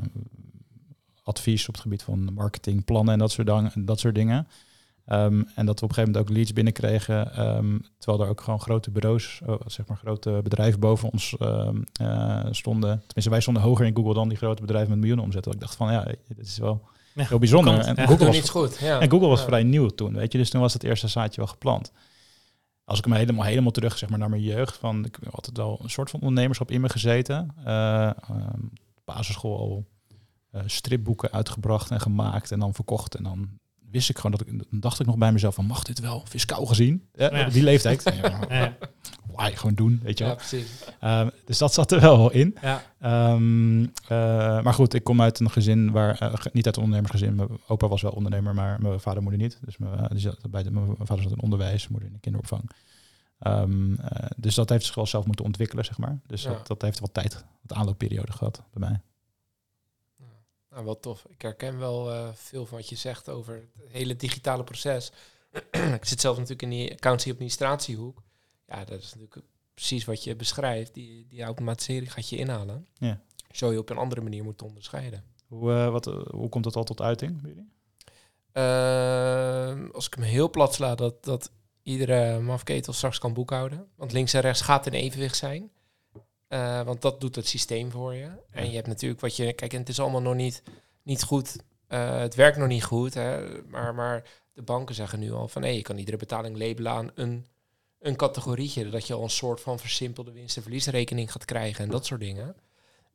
[1.25, 4.49] advies op het gebied van marketing, plannen en dat soort, dang- dat soort dingen.
[5.07, 8.41] Ehm, en dat we op een gegeven moment ook leads binnenkregen, ehm, terwijl er ook
[8.41, 12.91] gewoon grote bureaus, eh, zeg maar grote bedrijven boven ons ehm, eh, stonden.
[12.99, 15.45] Tenminste, wij stonden hoger in Google dan die grote bedrijven met miljoenen omzet.
[15.45, 16.83] Dat ik dacht van, ja, dit is wel
[17.15, 17.79] Ja, heel bijzonder.
[17.79, 18.07] En Ja.
[18.07, 18.79] Google was iets goed.
[18.79, 19.01] Ja.
[19.01, 20.39] en Google was vrij nieuw toen, weet je.
[20.39, 21.93] Dus toen was het eerste zaadje wel geplant.
[22.85, 25.57] Als ik me helemaal, helemaal terug zeg maar, naar mijn jeugd, van, ik heb altijd
[25.57, 27.55] wel een soort van ondernemerschap in me gezeten.
[27.65, 28.13] Ehm,
[29.05, 29.85] basisschool al
[30.67, 33.15] stripboeken uitgebracht en gemaakt en dan verkocht.
[33.15, 33.49] En dan
[33.91, 36.23] wist ik gewoon dat ik, dan dacht ik nog bij mezelf van, mag dit wel,
[36.29, 37.09] fiscaal gezien?
[37.15, 38.03] Ja, Die leeftijd.
[38.49, 38.77] Ja.
[39.37, 40.37] Why, gewoon doen, weet je wel.
[41.01, 42.57] Ehm, dus dat zat er wel in.
[42.63, 42.83] Ja.
[43.01, 43.89] Ehm, eh,
[44.63, 47.35] maar goed, ik kom uit een gezin waar, eh, niet uit een ondernemersgezin.
[47.35, 49.59] Mijn opa was wel ondernemer, maar mijn vader en moeder niet.
[49.65, 52.21] Dus mijn, eh, die zat bij de, mijn vader zat in onderwijs, moeder in de
[52.21, 52.71] kinderopvang.
[53.39, 56.19] Ehm, eh, dus dat heeft zich wel zelf moeten ontwikkelen, zeg maar.
[56.27, 56.51] Dus Ja.
[56.51, 59.01] dat, dat heeft wat tijd, wat aanloopperiode gehad bij mij.
[60.75, 61.25] Nou, wel tof.
[61.29, 65.13] Ik herken wel eh, veel van wat je zegt over het hele digitale proces.
[66.01, 68.23] ik zit zelf natuurlijk in die accountancy-administratiehoek.
[68.67, 70.95] Ja, dat is natuurlijk precies wat je beschrijft.
[70.95, 72.87] Die, die automatisering gaat je inhalen.
[72.99, 73.21] Ja.
[73.51, 75.25] Zo je op een andere manier moet onderscheiden.
[75.47, 77.73] Hoe, eh, wat, eh, hoe komt dat al tot uiting bij jullie?
[78.53, 81.51] Ehm, als ik hem heel plat sla, dat, dat
[81.83, 83.89] iedere mafketel straks kan boekhouden.
[83.97, 85.71] Want links en rechts gaat in evenwicht zijn.
[86.49, 88.29] Eh, want dat doet het systeem voor je.
[88.51, 89.53] En je hebt natuurlijk wat je...
[89.53, 90.63] Kijk, en het is allemaal nog niet,
[91.03, 91.57] niet goed.
[91.87, 93.15] Eh, het werkt nog niet goed.
[93.15, 95.63] Hè, maar, maar de banken zeggen nu al van...
[95.63, 97.47] hé, je kan iedere betaling labelen aan een,
[97.99, 98.91] een categorietje.
[98.91, 101.85] Dat je al een soort van versimpelde winst- en verliesrekening gaat krijgen.
[101.85, 102.57] En dat soort dingen.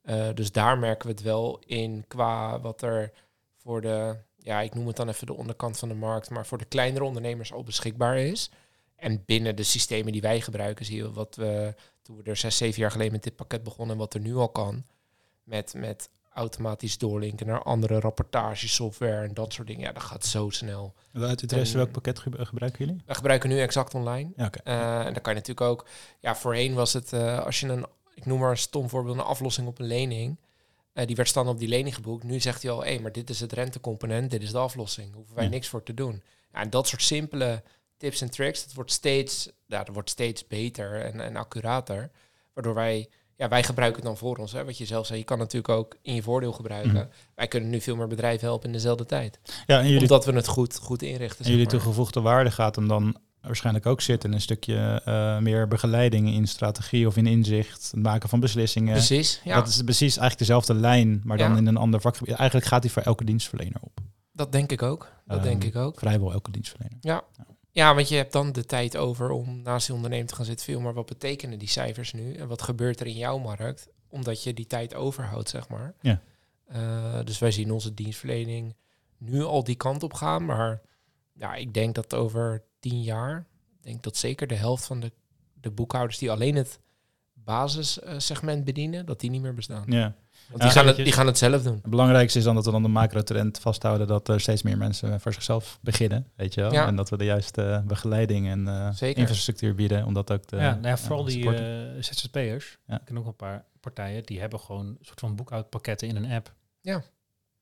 [0.01, 3.11] Eh, dus daar merken we het wel in qua wat er
[3.57, 4.15] voor de...
[4.37, 6.29] Ja, ik noem het dan even de onderkant van de markt.
[6.29, 8.51] Maar voor de kleinere ondernemers al beschikbaar is.
[8.95, 11.73] En binnen de systemen die wij gebruiken zie je wat we
[12.10, 14.36] toen we er zes, zeven jaar geleden met dit pakket begonnen en wat er nu
[14.36, 14.84] al kan.
[15.43, 19.82] Met, met automatisch doorlinken naar andere rapportagesoftware en dat soort dingen.
[19.82, 20.93] Ja, dat gaat zo snel.
[21.13, 23.02] Uit interesse, En- welk pakket ge- gebruiken jullie?
[23.06, 24.32] We gebruiken nu Exact Online.
[24.36, 24.60] Ja, oké.
[24.63, 25.86] Eh, en dan kan je natuurlijk ook...
[26.19, 27.86] Ja, voorheen was het, eh, als je een...
[28.13, 30.38] Ik noem maar een stom voorbeeld, een aflossing op een lening.
[30.93, 32.24] eh, die werd standaard op die lening geboekt.
[32.24, 35.13] Nu zegt hij al, hé, maar dit is het rentecomponent, dit is de aflossing.
[35.13, 35.50] Hoeven wij Ja.
[35.50, 36.24] niks voor te doen.
[36.54, 37.63] Ja, en dat soort simpele
[37.99, 38.63] tips en tricks.
[38.65, 42.12] Dat wordt steeds, ja, dat wordt steeds beter en, en accurater.
[42.53, 44.51] Waardoor wij, ja, wij gebruiken het dan voor ons.
[44.51, 46.93] Hè, wat je zelf zei, je kan het natuurlijk ook in je voordeel gebruiken.
[46.93, 47.05] Mhm.
[47.35, 49.39] Wij kunnen nu veel meer bedrijven helpen in dezelfde tijd.
[49.65, 51.45] Ja, en jullie, Omdat we het goed, goed inrichten.
[51.45, 51.73] en jullie maar.
[51.73, 56.47] toegevoegde waarde gaat hem dan waarschijnlijk ook zitten in een stukje eh, meer begeleiding in
[56.47, 58.93] strategie of in inzicht, het maken van beslissingen.
[58.93, 59.55] Precies, ja.
[59.55, 61.57] Dat is precies eigenlijk dezelfde lijn, maar dan Ja.
[61.57, 62.33] in een ander vakgebied.
[62.35, 63.99] Eigenlijk gaat die voor elke dienstverlener op.
[64.31, 65.12] Dat denk ik ook.
[65.25, 65.99] Dat denk Ehm, ik ook.
[65.99, 66.97] Vrijwel elke dienstverlener.
[67.01, 67.23] Ja,
[67.85, 70.65] want je hebt dan de tijd over om naast die ondernemer te gaan zitten.
[70.65, 72.33] Veel maar wat betekenen die cijfers nu?
[72.33, 73.87] En wat gebeurt er in jouw markt?
[74.07, 75.93] Omdat je die tijd overhoudt, zeg maar.
[76.01, 76.21] Ja.
[76.65, 78.75] Eh, dus wij zien onze dienstverlening
[79.17, 80.45] nu al die kant op gaan.
[80.45, 80.81] Maar
[81.33, 85.11] ja, ik denk dat over tien jaar, ik denk dat zeker de helft van de,
[85.53, 86.79] de boekhouders die alleen het
[87.33, 89.83] basissegment bedienen, dat die niet meer bestaan.
[89.87, 90.15] Ja.
[90.49, 91.73] Want Ja, die, gaan het, die gaan het zelf doen.
[91.81, 95.21] Het belangrijkste is dan dat we dan de macro-trend vasthouden dat er steeds meer mensen
[95.21, 96.71] voor zichzelf beginnen, weet je wel.
[96.73, 96.88] Ja.
[96.88, 99.19] En dat we de juiste begeleiding en eh, Zeker.
[99.19, 101.95] infrastructuur bieden om dat ook te ja, nou ja, vooral eh, die supporten.
[101.95, 102.77] eh, ZZP'ers.
[102.88, 102.95] Ja.
[102.95, 106.31] Ik ken ook een paar partijen die hebben gewoon een soort van boekhoudpakketten in een
[106.31, 106.53] app.
[106.81, 107.03] Ja.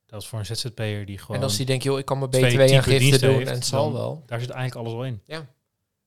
[0.06, 1.38] Dat is voor een ZZP'er die gewoon...
[1.38, 3.50] En als die denken, joh, ik kan mijn twee BTW type aangifte diensten doen heeft,
[3.50, 4.24] en het zal wel.
[4.26, 5.22] Daar zit eigenlijk alles al in.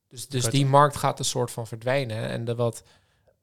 [0.09, 0.53] Dus, dus Vet.
[0.53, 2.29] die markt gaat een soort van verdwijnen.
[2.29, 2.83] En de wat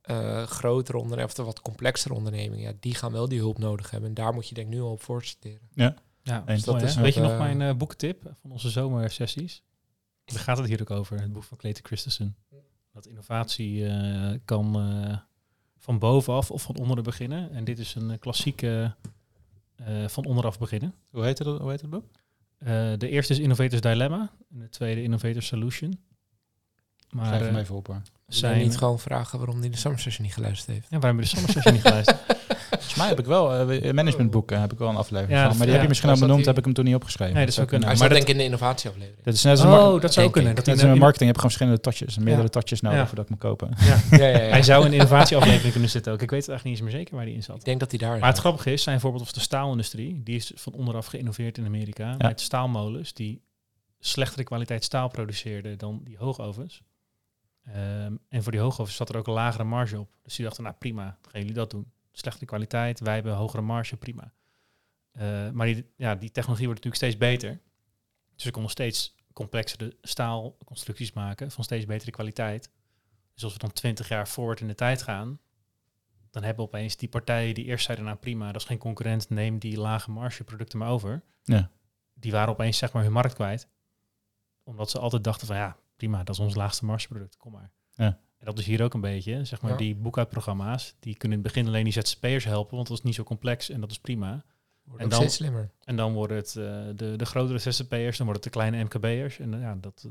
[0.07, 3.91] eh grotere ondernemingen, of de wat complexere ondernemingen, ja, die gaan wel die hulp nodig
[3.91, 4.09] hebben.
[4.09, 5.59] En daar moet je denk ik nu al op voorstellen.
[5.73, 6.45] Ja, Eens.
[6.45, 9.63] dus Dat dat is Weet je nog eh, mijn eh boekentip van onze zomersessies?
[10.25, 12.35] Daar gaat het hier ook over, het boek van Clayton Christensen.
[12.93, 15.17] Dat innovatie eh, kan eh,
[15.77, 17.51] van bovenaf of van onderen beginnen.
[17.51, 18.95] En dit is een klassieke
[19.75, 20.93] eh, van onderaf beginnen.
[21.09, 22.05] Hoe heet het, hoe heet het boek?
[22.57, 25.99] Eh, de eerste is Innovators Dilemma en de tweede Innovator Solution.
[27.09, 28.01] Maar Schrijf hem eh, even op hoor.
[28.27, 28.63] Zijn zijn...
[28.67, 30.87] niet gewoon vragen waarom hij de Summer Session niet geluisterd heeft.
[30.89, 32.19] Ja, waarom heb je de zomersessie niet geluisterd?
[32.69, 35.57] Volgens mij heb ik wel, eh, managementboeken heb ik wel een aflevering Ja, van.
[35.57, 35.71] Maar die ja.
[35.73, 37.33] heb je misschien al benoemd, die- heb ik hem toen niet opgeschreven.
[37.35, 37.87] Nee, dat zou kunnen.
[37.87, 39.23] Hij maar zat dat- denk ik in de innovatieaflevering.
[39.23, 40.49] Dat is net als een mar- Oh, dat zou kunnen.
[40.51, 40.57] ik.
[40.57, 42.49] Dat net als in- marketing, je hebt gewoon verschillende touches, meerdere Ja.
[42.49, 43.07] touches nodig Ja.
[43.07, 43.69] voordat ik me kopen.
[43.79, 44.37] ja, ja, ja.
[44.37, 46.21] Hij zou in de innovatieaflevering kunnen zitten ook.
[46.21, 47.55] Ik weet het eigenlijk niet eens meer zeker waar die in zat.
[47.57, 50.35] Ik denk dat hij daar Maar het grappige is, zijn voorbeeld of de staalindustrie, die
[50.35, 52.15] is van onderaf geïnnoveerd in Amerika.
[52.17, 53.41] Met staalmolens die
[53.99, 56.81] slechtere kwaliteit staal produceerden dan die hoogovens.
[57.73, 60.17] Ehm, en voor die hoogovens zat er ook een lagere marge op.
[60.23, 61.91] Dus die dachten, nou prima, gaan jullie dat doen.
[62.11, 64.33] Slechtere kwaliteit, wij hebben hogere marge, prima.
[65.11, 67.59] Eh, maar die, ja, die technologie wordt natuurlijk steeds beter.
[68.35, 72.71] Dus we konden steeds complexere staalconstructies maken van steeds betere kwaliteit.
[73.33, 75.39] Dus als we dan twintig jaar voort in de tijd gaan,
[76.31, 79.59] dan hebben opeens die partijen die eerst zeiden, nou prima, dat is geen concurrent, neem
[79.59, 81.23] die lage marge producten maar over.
[81.43, 81.71] Ja.
[82.13, 83.67] Die waren opeens zeg maar hun markt kwijt.
[84.63, 87.71] Omdat ze altijd dachten van ja, prima, dat is ons laagste margeproduct, kom maar.
[87.93, 88.05] Ja.
[88.37, 89.77] En dat is hier ook een beetje, zeg maar, Ja.
[89.77, 93.15] die boekhoudprogramma's, die kunnen in het begin alleen die ZZP'ers helpen, want dat is niet
[93.15, 94.43] zo complex en dat is prima.
[94.83, 95.71] Wordt en dan- steeds slimmer.
[95.83, 96.63] En dan worden het eh,
[96.95, 99.39] de, de grotere ZZP'ers, dan worden het de kleine MKB'ers.
[99.39, 100.07] En eh, ja, dat,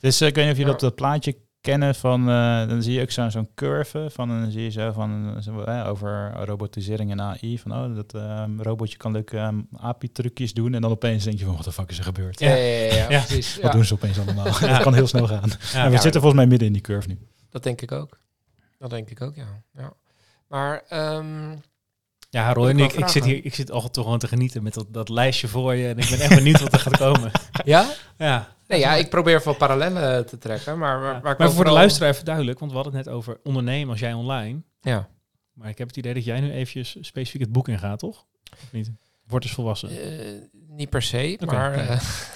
[0.00, 3.00] Dus eh, ik weet niet of dat, dat plaatje kennen van, eh, dan zie je
[3.02, 7.20] ook zo'n zo'n curve van, dan zie je zo van, eh, zo, over robotisering en
[7.20, 11.38] AI, van oh, dat eh, robotje kan leuke eh, API-trucjes doen en dan opeens denk
[11.38, 12.40] je van, wat de fuck is er gebeurd?
[12.40, 13.22] Ja, ja, ja, ja, Ja.
[13.24, 13.54] precies.
[13.54, 14.44] Wat Ja, doen ze opeens allemaal?
[14.60, 15.50] dat kan heel snel gaan.
[15.72, 17.18] ja, en we zitten volgens mij midden in die curve nu.
[17.50, 18.18] dat denk ik ook.
[18.78, 19.62] Dat denk ik ook, ja.
[19.76, 19.92] ja.
[20.48, 21.56] Maar ehm,
[22.32, 24.74] Ja, Roy en ik ik, zit hier, ik zit al toch gewoon te genieten met
[24.74, 25.88] dat, dat lijstje voor je.
[25.88, 27.30] En ik ben echt benieuwd wat er gaat komen.
[27.64, 27.86] ja?
[28.16, 28.48] Ja.
[28.66, 31.64] Nee, ja, ik probeer veel parallellen te trekken, maar waar, waar ik Maar ook voor
[31.64, 34.62] de luisteraar even duidelijk, want we hadden het net over ondernemen als jij online.
[34.80, 35.08] Ja.
[35.52, 38.24] Maar ik heb het idee dat jij nu eventjes specifiek het boek ingaat, toch?
[38.52, 38.90] Of niet?
[39.26, 39.88] Word dus volwassen.
[39.88, 40.26] Eh,
[40.68, 41.80] niet per se, maar oké.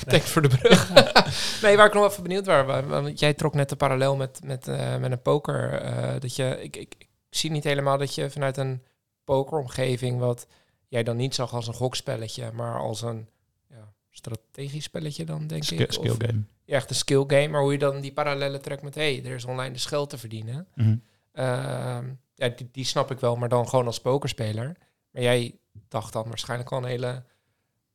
[0.07, 0.91] eh voor de brug.
[1.63, 4.41] nee, waar ik nog even benieuwd waar, wa- want jij trok net de parallel met,
[4.45, 5.73] met, eh, met een poker.
[5.73, 8.83] eh, dat je, ik, ik, ik zie niet helemaal dat je vanuit een
[9.27, 10.47] pokeromgeving, wat
[10.89, 13.29] jij dan niet zag als een gokspelletje, maar als een
[13.69, 15.93] ja, strategisch spelletje dan, denk ik.
[15.93, 16.43] skill Of, game.
[16.65, 19.25] ja, echt een skill game, maar hoe je dan die parallellen trekt met, hé, hey,
[19.25, 20.69] er is online de geld te verdienen.
[20.75, 20.97] Mhm.
[21.33, 24.77] Ehm, ja, die, die snap ik wel, maar dan gewoon als pokerspeler.
[25.11, 25.59] Maar jij
[25.89, 27.25] dacht dan waarschijnlijk al een hele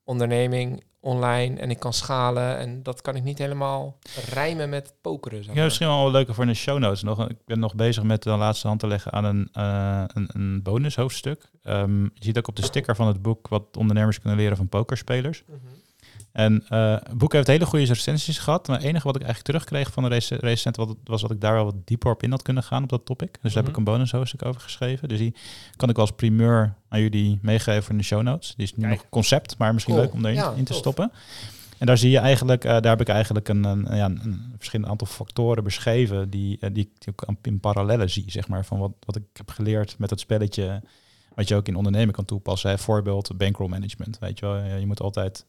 [0.04, 3.98] onderneming online en ik kan schalen en dat kan ik niet helemaal
[4.30, 5.44] rijmen met pokeren.
[5.44, 7.04] Zeg Ja, misschien wel leuker voor in de show notes.
[7.04, 10.30] Nog, ik ben nog bezig met de laatste hand te leggen aan een, eh een,
[10.34, 11.50] een bonushoofdstuk.
[11.64, 14.70] Ehm, je ziet ook op de sticker van het boek wat ondernemers kunnen leren van
[14.70, 15.44] pokerspelers.
[15.48, 15.58] Mhm.
[16.32, 18.67] En eh, het boek heeft hele goede recensies gehad.
[18.67, 21.41] Maar het enige wat ik eigenlijk terugkreeg van de rec- recensent wat, was dat ik
[21.41, 23.32] daar wel wat dieper op in had kunnen gaan op dat topic.
[23.41, 23.72] Dus daar heb Mhm.
[23.72, 25.08] ik een bonushoofdstuk over geschreven.
[25.10, 25.36] Dus die
[25.76, 28.54] kan ik wel als primeur aan jullie meegeven in de show notes.
[28.56, 28.96] Die is nu Kijk.
[28.96, 30.06] nog concept, maar misschien Cool.
[30.06, 30.78] leuk om erin Ja, in te tof.
[30.78, 31.12] stoppen.
[31.78, 34.89] En daar zie je eigenlijk, eh, daar heb ik eigenlijk een, een, ja, een verschillend
[34.91, 38.91] aantal factoren beschreven die, eh, die ik ook in parallellen zie, zeg maar, van wat,
[39.06, 40.82] wat ik heb geleerd met het spelletje,
[41.36, 42.70] wat je ook in ondernemen kan toepassen.
[42.70, 42.78] Hè.
[42.78, 44.63] Voorbeeld bankroll management, weet je wel.
[44.63, 45.46] Je moet altijd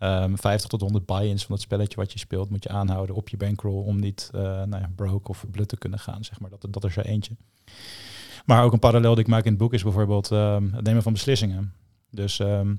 [0.00, 3.28] Ehm 50 tot 100 buy-ins van het spelletje wat je speelt moet je aanhouden op
[3.28, 6.24] je bankroll om niet eh nou ja, broke of blut te kunnen gaan.
[6.24, 6.50] Zeg maar.
[6.50, 7.36] dat, dat is er eentje.
[8.46, 11.02] Maar ook een parallel die ik maak in het boek is bijvoorbeeld ehm, het nemen
[11.02, 11.72] van beslissingen.
[12.10, 12.74] Dus ehm,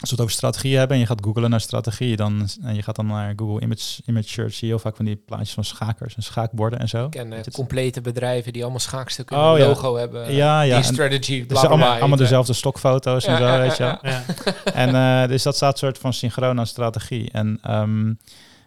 [0.00, 2.82] als we het over strategieën hebben en je gaat googlen naar strategieën, dan, en je
[2.82, 5.64] gaat dan naar Google Image, Image Search, zie je heel vaak van die plaatjes van
[5.64, 7.04] schakers en schaakborden en zo.
[7.04, 9.66] Ik ken eh, complete bedrijven die allemaal schaakstukken Oh, ja.
[9.66, 10.32] logo hebben.
[10.34, 10.74] Ja, ja.
[10.76, 13.98] Die strategy, bla allemaal, allemaal dezelfde stokfoto's en zo, weet je.
[14.74, 17.30] En eh, dus dat staat soort van synchroon aan strategie.
[17.30, 18.12] En ehm,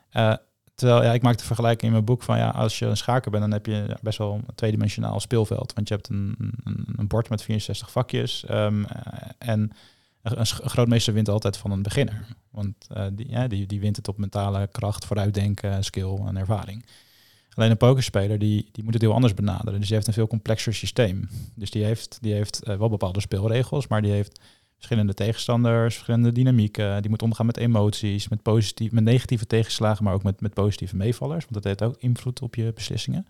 [0.10, 0.34] eh,
[0.76, 3.32] terwijl ja, ik maak de vergelijking in mijn boek van ja, als je een schaker
[3.32, 5.74] bent, dan heb je best wel een tweedimensionaal speelveld.
[5.74, 8.46] Want je hebt een, een, een bord met 64 vakjes.
[8.46, 9.72] ehm, eh, en
[10.22, 12.26] een, grootmeester wint altijd van een beginner.
[12.52, 16.86] Want eh, die, die, die wint het op mentale kracht, vooruitdenken, skill en ervaring.
[17.54, 19.80] Alleen een pokerspeler die, die moet het heel anders benaderen.
[19.80, 21.30] Dus die heeft een veel complexer systeem.
[21.56, 24.40] Dus die heeft, die heeft eh, wel bepaalde speelregels, maar die heeft
[24.76, 27.02] verschillende tegenstanders, verschillende dynamieken.
[27.02, 30.96] Die moet omgaan met emoties, met, positief, met negatieve tegenslagen, maar ook met, met positieve
[30.96, 31.44] meevallers.
[31.44, 33.28] Want dat heeft ook invloed op je beslissingen.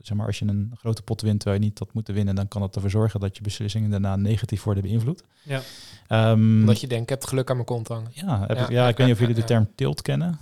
[0.00, 2.48] Zeg maar, als je een grote pot wint terwijl je niet had moeten winnen, dan
[2.48, 5.22] kan dat ervoor zorgen dat je beslissingen daarna negatief worden beïnvloed.
[5.42, 5.60] Ja.
[6.06, 8.10] Ehm, Omdat je denkt, ik heb het geluk aan mijn kont hangen.
[8.14, 10.38] ja, heb Ja, ik, ja, ik weet niet of jullie de term tilt kennen.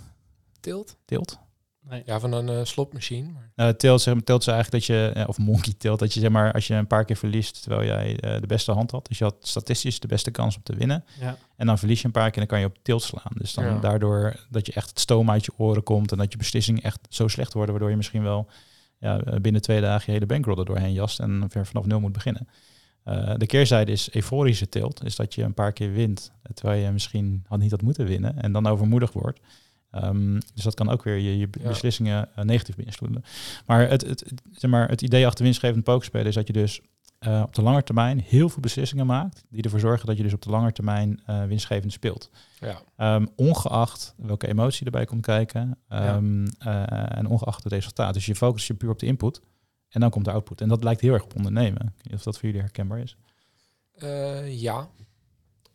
[0.59, 0.97] Tilt?
[1.05, 1.39] Tilt?
[1.81, 2.03] Nee.
[2.05, 3.29] Ja, van een eh, slotmachine.
[3.31, 6.19] Maar Uh, tilt, zeg, tilt is eigenlijk dat je, eh, of monkey tilt, dat je
[6.19, 9.07] zeg maar, als je een paar keer verliest terwijl jij eh, de beste hand had,
[9.07, 11.37] dus je had statistisch de beste kans om te winnen, Ja.
[11.55, 13.31] en dan verlies je een paar keer en dan kan je op tilt slaan.
[13.33, 13.79] Dus dan Ja.
[13.79, 16.99] daardoor dat je echt het stoom uit je oren komt en dat je beslissingen echt
[17.09, 18.47] zo slecht worden, waardoor je misschien wel
[18.99, 21.99] ja, eh, binnen twee dagen je hele bankroll er doorheen jast en weer vanaf nul
[21.99, 22.47] moet beginnen.
[23.03, 26.83] Eh, de keerzijde is euforische tilt, is dat je een paar keer wint, eh, terwijl
[26.85, 29.39] je misschien had niet had moeten winnen en dan overmoedig wordt.
[29.91, 33.23] Ehm, dus dat kan ook weer je, je beslissingen negatief beïnvloeden.
[33.65, 36.81] Maar het, het- zeg maar het idee achter winstgevend pokerspelen is dat je dus
[37.19, 40.33] eh, op de lange termijn heel veel beslissingen maakt, die ervoor zorgen dat je dus
[40.33, 42.29] op de lange termijn eh, winstgevend speelt.
[42.59, 48.13] ja, Ehm, ongeacht welke emotie erbij komt kijken ehm, eh, en ongeacht het resultaat.
[48.13, 49.41] Dus je focust je puur op de input
[49.89, 50.61] en dan komt de output.
[50.61, 51.81] En dat lijkt heel erg op ondernemen.
[51.81, 53.17] Ik weet niet of dat voor jullie herkenbaar is.
[53.97, 54.87] Eh, ja.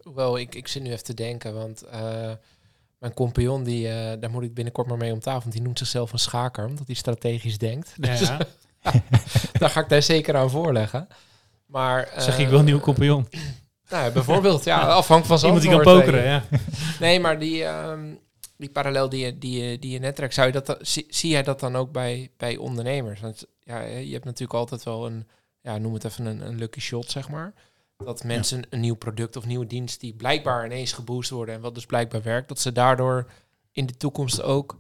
[0.03, 2.33] Hoewel, ik, ik zit nu even te denken, want eh,
[2.99, 5.79] mijn compagnon, die, eh, daar moet ik binnenkort maar mee om tafel, want die noemt
[5.79, 7.95] zichzelf een schaker, omdat hij strategisch denkt.
[8.01, 8.39] Ja, ja.
[9.59, 11.09] Daar ga ik daar zeker aan voorleggen.
[11.75, 13.29] Maar, Zeg eh, ik wil een nieuwe compagnon.
[13.89, 16.45] Nou, bijvoorbeeld, ja, afhankelijk van zijn Iemand die kan pokeren, ja.
[17.01, 18.15] Nee, maar die, ehm,
[18.57, 21.07] die parallel die je, die, je- die je net trekt, zou je dat, dan- zie,
[21.09, 23.21] zie jij dat dan ook bij, bij ondernemers?
[23.21, 25.27] Want ja, je hebt natuurlijk altijd wel een,
[25.61, 27.53] ja, noem het even een, een lucky shot, zeg maar.
[27.97, 31.75] Dat mensen een nieuw product of nieuwe dienst die blijkbaar ineens geboost worden en wat
[31.75, 33.31] dus blijkbaar werkt, dat ze daardoor
[33.73, 34.79] in de toekomst ook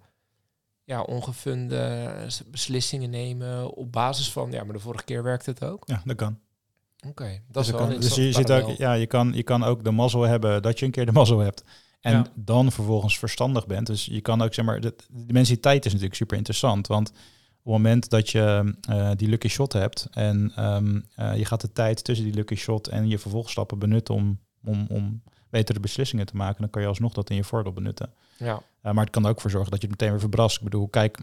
[0.85, 2.11] ja, ongefunde
[2.47, 5.83] beslissingen nemen op basis van, ja, maar de vorige keer werkte het ook.
[5.87, 6.39] Ja, dat kan.
[7.07, 9.85] Oké, dat Dus, is wel dus je, zit ook, ja, je, kan, je kan ook
[9.85, 11.65] de mazzel hebben dat je een keer de mazzel hebt.
[12.01, 12.27] En Ja.
[12.35, 13.87] dan vervolgens verstandig bent.
[13.87, 14.95] Dus je kan ook, zeg maar, de,
[15.27, 16.87] mensiteit is natuurlijk super interessant.
[16.87, 21.45] Want op het moment dat je eh, die lucky shot hebt en ehm, eh, je
[21.45, 25.81] gaat de tijd tussen die lucky shot en je vervolgstappen benutten om, om, om betere
[25.81, 28.11] beslissingen te maken, dan kan je alsnog dat in je voordeel benutten.
[28.39, 30.57] Ja, Uh, maar het kan er ook voor zorgen dat je het meteen weer verbrast.
[30.57, 31.19] Ik bedoel, kijk,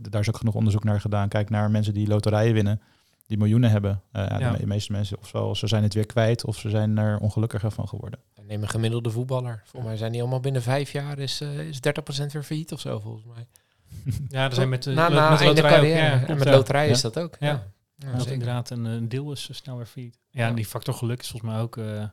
[0.00, 1.28] daar is ook genoeg onderzoek naar gedaan.
[1.28, 2.80] Kijk naar mensen die loterijen winnen,
[3.26, 4.02] die miljoenen hebben.
[4.12, 4.52] Uh, ja.
[4.52, 7.88] De meeste mensen, ofwel ze zijn het weer kwijt, of ze zijn er ongelukkiger van
[7.88, 8.20] geworden.
[8.42, 9.62] Neem een gemiddelde voetballer.
[9.64, 11.80] Volgens mij zijn die allemaal binnen vijf jaar is, uh, is
[12.24, 13.46] 30% weer failliet of zo, volgens mij.
[14.28, 16.14] Ja, er zijn met, uh, na, met, na met loterij carrière.
[16.14, 16.92] ook, ja, en met loterij ja.
[16.92, 17.36] is dat ook.
[17.40, 17.72] Ja, ja.
[17.96, 20.18] ja dat inderdaad een, een deel is snel weer failliet.
[20.30, 21.76] Ja, en die factor geluk is volgens mij ook...
[21.76, 22.04] Uh,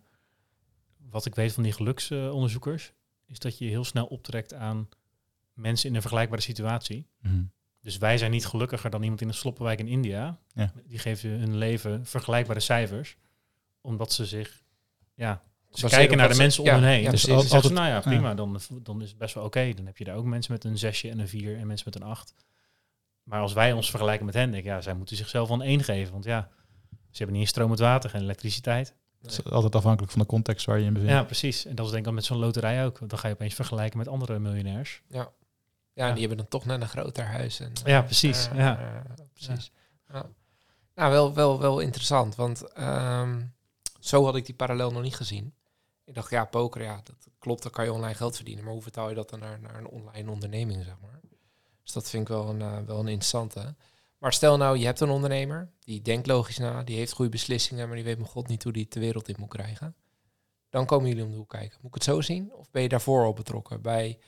[1.10, 2.94] wat ik weet van die geluksonderzoekers...
[3.26, 4.90] is dat je heel snel optrekt aan
[5.54, 7.08] mensen in een vergelijkbare situatie.
[7.22, 7.52] Mm.
[7.82, 10.40] Dus wij zijn niet gelukkiger dan iemand in een sloppenwijk in India.
[10.54, 10.72] Ja.
[10.86, 13.18] Die geven hun leven vergelijkbare cijfers.
[13.82, 14.64] Omdat ze zich...
[15.14, 17.02] Ja, ze kijken naar de ze, mensen ja, om hen heen.
[17.02, 17.44] Ja, dus precies.
[17.44, 19.60] altijd, ze, nou ja, prima, dan, dan is het best wel oké.
[19.60, 19.74] Okay.
[19.74, 22.02] Dan heb je daar ook mensen met een zesje en een vier en mensen met
[22.02, 22.34] een acht.
[23.24, 25.84] Maar als wij ons vergelijken met hen, denk ik, ja, zij moeten zichzelf een één
[25.84, 26.12] geven.
[26.12, 26.50] Want ja,
[26.90, 28.96] ze hebben niet eens stromend water, geen elektriciteit.
[29.22, 31.14] Het is altijd afhankelijk van de context waar je in bevindt.
[31.14, 31.66] Ja, precies.
[31.66, 32.98] En dat is denk ik met zo'n loterij ook.
[32.98, 35.02] Want dan ga je opeens vergelijken met andere miljonairs.
[35.08, 35.32] Ja.
[36.00, 36.12] Ja, ja.
[36.12, 37.60] die hebben dan toch net een groter huis.
[37.60, 38.48] En, ja, precies.
[38.48, 38.80] Uh, ja.
[38.80, 39.72] Uh, precies.
[40.12, 40.26] Ja.
[40.96, 42.36] Nou, wel, wel, wel interessant.
[42.36, 43.54] Want um,
[44.00, 45.54] zo had ik die parallel nog niet gezien.
[46.06, 48.64] Ik dacht, ja, poker, ja, dat klopt, dan kan je online geld verdienen.
[48.64, 51.20] Maar hoe vertaal je dat dan naar, naar een online onderneming, zeg maar?
[51.84, 53.76] Dus dat vind ik wel een, uh, wel een interessante.
[54.18, 57.88] Maar stel nou, je hebt een ondernemer, die denkt logisch na, die heeft goede beslissingen,
[57.88, 59.96] maar die weet mijn god niet hoe die het de wereld in moet krijgen.
[60.70, 61.78] Dan komen jullie om de hoek kijken.
[61.82, 62.54] Moet ik het zo zien?
[62.54, 63.82] Of ben je daarvoor al betrokken?
[63.82, 64.20] Bij,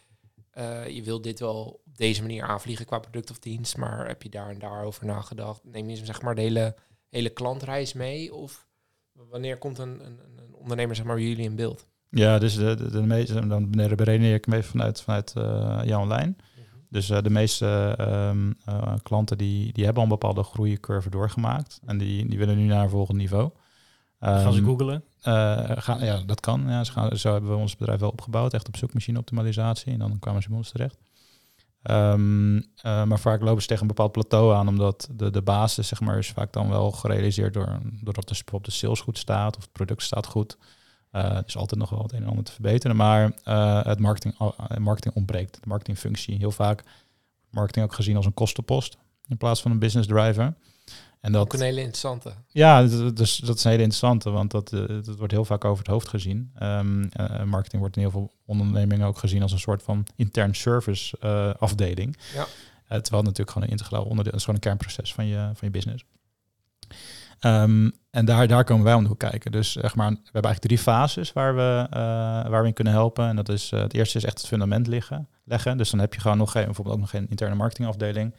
[0.57, 4.23] uh, je wil dit wel op deze manier aanvliegen qua product of dienst, maar heb
[4.23, 5.61] je daar en daar over nagedacht?
[5.63, 6.75] Neem je zeg maar de hele,
[7.09, 8.33] hele klantreis mee?
[8.33, 8.67] Of
[9.11, 11.87] wanneer komt een, een, een ondernemer zeg maar bij jullie in beeld?
[12.09, 16.07] Ja, dus de, de, de meeste, dan beredeneer ik hem even vanuit, vanuit uh, jouw
[16.07, 16.37] lijn.
[16.89, 21.79] Dus uh, de meeste um, uh, klanten die, die hebben al een bepaalde groeicurve doorgemaakt.
[21.85, 23.51] En die, die willen nu naar een volgend niveau.
[24.21, 25.03] Gaan ze Ehm, googlen?
[25.81, 26.63] gaan, ja, dat kan.
[26.67, 28.53] Ja, ze gaan, zo hebben we ons bedrijf wel opgebouwd.
[28.53, 29.93] Echt op zoekmachine optimalisatie.
[29.93, 30.97] En dan kwamen ze bij ons terecht.
[31.83, 32.63] Um, uh,
[33.03, 36.17] maar vaak lopen ze tegen een bepaald plateau aan, omdat de, de basis zeg maar,
[36.17, 39.71] is vaak dan wel gerealiseerd door, doordat de, op de sales goed staat of het
[39.71, 40.57] product staat goed.
[41.11, 43.99] Uh, er is altijd nog wel het een en ander te verbeteren, maar uh, het
[43.99, 44.35] marketing,
[44.77, 45.53] marketing ontbreekt.
[45.53, 46.37] De marketingfunctie.
[46.37, 46.83] Heel vaak
[47.49, 50.53] marketing ook gezien als een kostenpost in plaats van een business driver.
[51.21, 52.33] En dat, ook een hele interessante.
[52.47, 55.77] Ja, dus dat is een hele interessante, want dat, uh, dat wordt heel vaak over
[55.77, 56.51] het hoofd gezien.
[56.61, 60.55] Um, uh, marketing wordt in heel veel ondernemingen ook gezien als een soort van intern
[60.55, 62.17] service uh, afdeling.
[62.33, 62.45] Ja.
[62.87, 65.69] terwijl het natuurlijk gewoon een integraal onderdeel is, gewoon een kernproces van je, van je
[65.69, 66.03] business.
[67.45, 69.51] Um, en daar, daar komen wij om kijken.
[69.51, 71.97] Dus zeg maar, we hebben eigenlijk drie fases waar we, uh,
[72.49, 73.27] waar we in kunnen helpen.
[73.27, 75.77] En dat is, uh, het eerste is echt het fundament liggen, leggen.
[75.77, 78.35] Dus dan heb je gewoon nog geen, bijvoorbeeld ook nog geen interne marketingafdeling.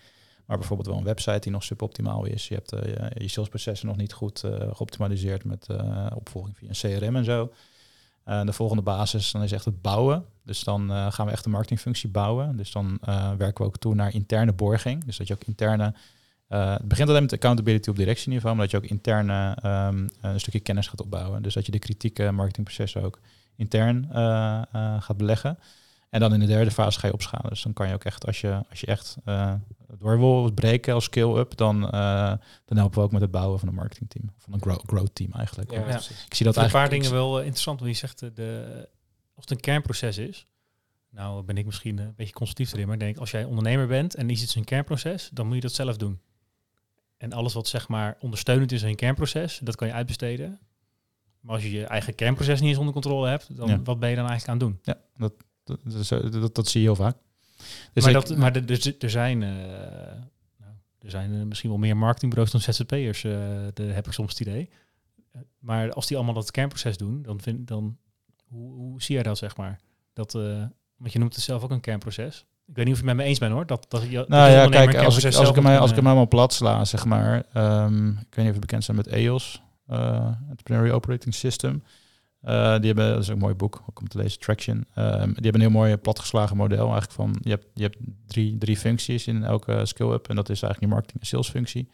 [0.53, 2.49] Maar bijvoorbeeld wel een website die nog suboptimaal is.
[2.49, 2.81] Je hebt uh,
[3.15, 5.67] je, salesprocessen nog niet goed geoptimaliseerd met
[6.15, 7.53] opvolging via een CRM en zo.
[8.25, 10.25] de volgende basis dan is echt het bouwen.
[10.43, 12.57] Dus dan gaan we echt de marketingfunctie bouwen.
[12.57, 12.99] Dus dan
[13.39, 15.05] werken we ook toe naar interne borging.
[15.05, 15.95] Dus dat je ook interne
[16.49, 19.29] het begint alleen met accountability op directieniveau, maar dat je ook intern
[19.67, 21.43] um, een stukje kennis gaat opbouwen.
[21.43, 23.21] Dus dat je de kritieke marketingprocessen ook
[23.57, 24.09] intern
[25.01, 25.59] gaat beleggen.
[26.13, 27.49] En dan in de derde fase ga je opschalen.
[27.51, 29.17] Dus dan kan je ook echt, als je, als je echt
[29.99, 31.81] door wil breken als scale-up, dan,
[32.65, 34.31] dan helpen we ook met het bouwen van een marketingteam.
[34.39, 35.71] Van een grow, growth team eigenlijk.
[35.71, 35.97] Ja, ja.
[35.97, 36.73] Ik zie dat een eigenlijk.
[36.73, 38.89] paar dingen wel interessant, want je zegt de,
[39.35, 40.47] of het een kernproces is.
[41.11, 44.15] Nou ben ik misschien een beetje consultief erin, maar ik denk als jij ondernemer bent
[44.15, 46.21] en iets is een kernproces, dan moet je dat zelf doen.
[47.17, 50.61] En alles wat zeg maar ondersteunend is in een kernproces, dat kan je uitbesteden.
[51.41, 53.83] Maar als je je eigen kernproces niet eens onder controle hebt, dan Ja.
[53.83, 54.95] wat ben je dan eigenlijk aan het doen?
[54.95, 55.33] Ja, dat,
[55.65, 57.17] dat, dat, dat, dat zie je heel vaak.
[57.93, 59.49] Dus maar ik- dat, maar er, er, zijn, eh,
[60.59, 63.33] nou, er zijn eh, misschien wel meer marketingbureaus dan ZZP'ers, eh
[63.75, 64.69] de heb ik soms het idee.
[65.59, 67.97] Maar als die allemaal dat kernproces doen, dan, vind, dan
[68.49, 69.81] hoe, hoe zie jij dat zeg maar?
[70.13, 70.65] Dat, eh,
[70.97, 72.45] want je noemt het zelf ook een kernproces.
[72.67, 73.67] Ik weet niet of je het met me eens bent hoor.
[73.67, 76.29] Dat, dat je, Nou ja, kijk, als ik, als, ik hem, als ik hem helemaal
[76.29, 77.45] plat sla, zeg maar.
[77.53, 81.83] ehm, ik weet niet of je bekend zijn met EOS, eh Entrepreneurial Operating System.
[82.43, 84.85] Eh, die hebben, dat is ook een mooi boek, ook om te lezen, Traction.
[84.95, 88.59] Ehm, die hebben een heel mooi platgeslagen model eigenlijk van, je hebt, je hebt drie,
[88.59, 90.29] drie functies in elke skill-up.
[90.29, 91.89] En dat is eigenlijk je marketing en sales functie.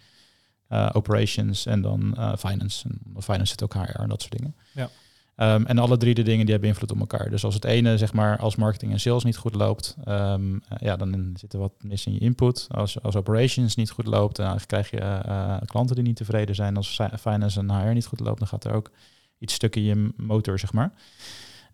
[0.68, 2.88] Eh, operations en dan eh, finance.
[2.88, 4.56] En onder finance zit ook HR en dat soort dingen.
[4.74, 4.88] Ja.
[5.36, 7.30] Ehm, en alle drie de dingen die hebben invloed op elkaar.
[7.30, 10.78] Dus als het ene, zeg maar, als marketing en sales niet goed loopt, ehm, eh,
[10.80, 12.66] ja, dan zit er wat mis in je input.
[12.70, 16.76] Als, als operations niet goed loopt, dan krijg je klanten die niet tevreden zijn.
[16.76, 18.90] Als fi- finance en HR niet goed loopt, dan gaat er ook
[19.38, 20.92] iets stuk in je motor, zeg maar.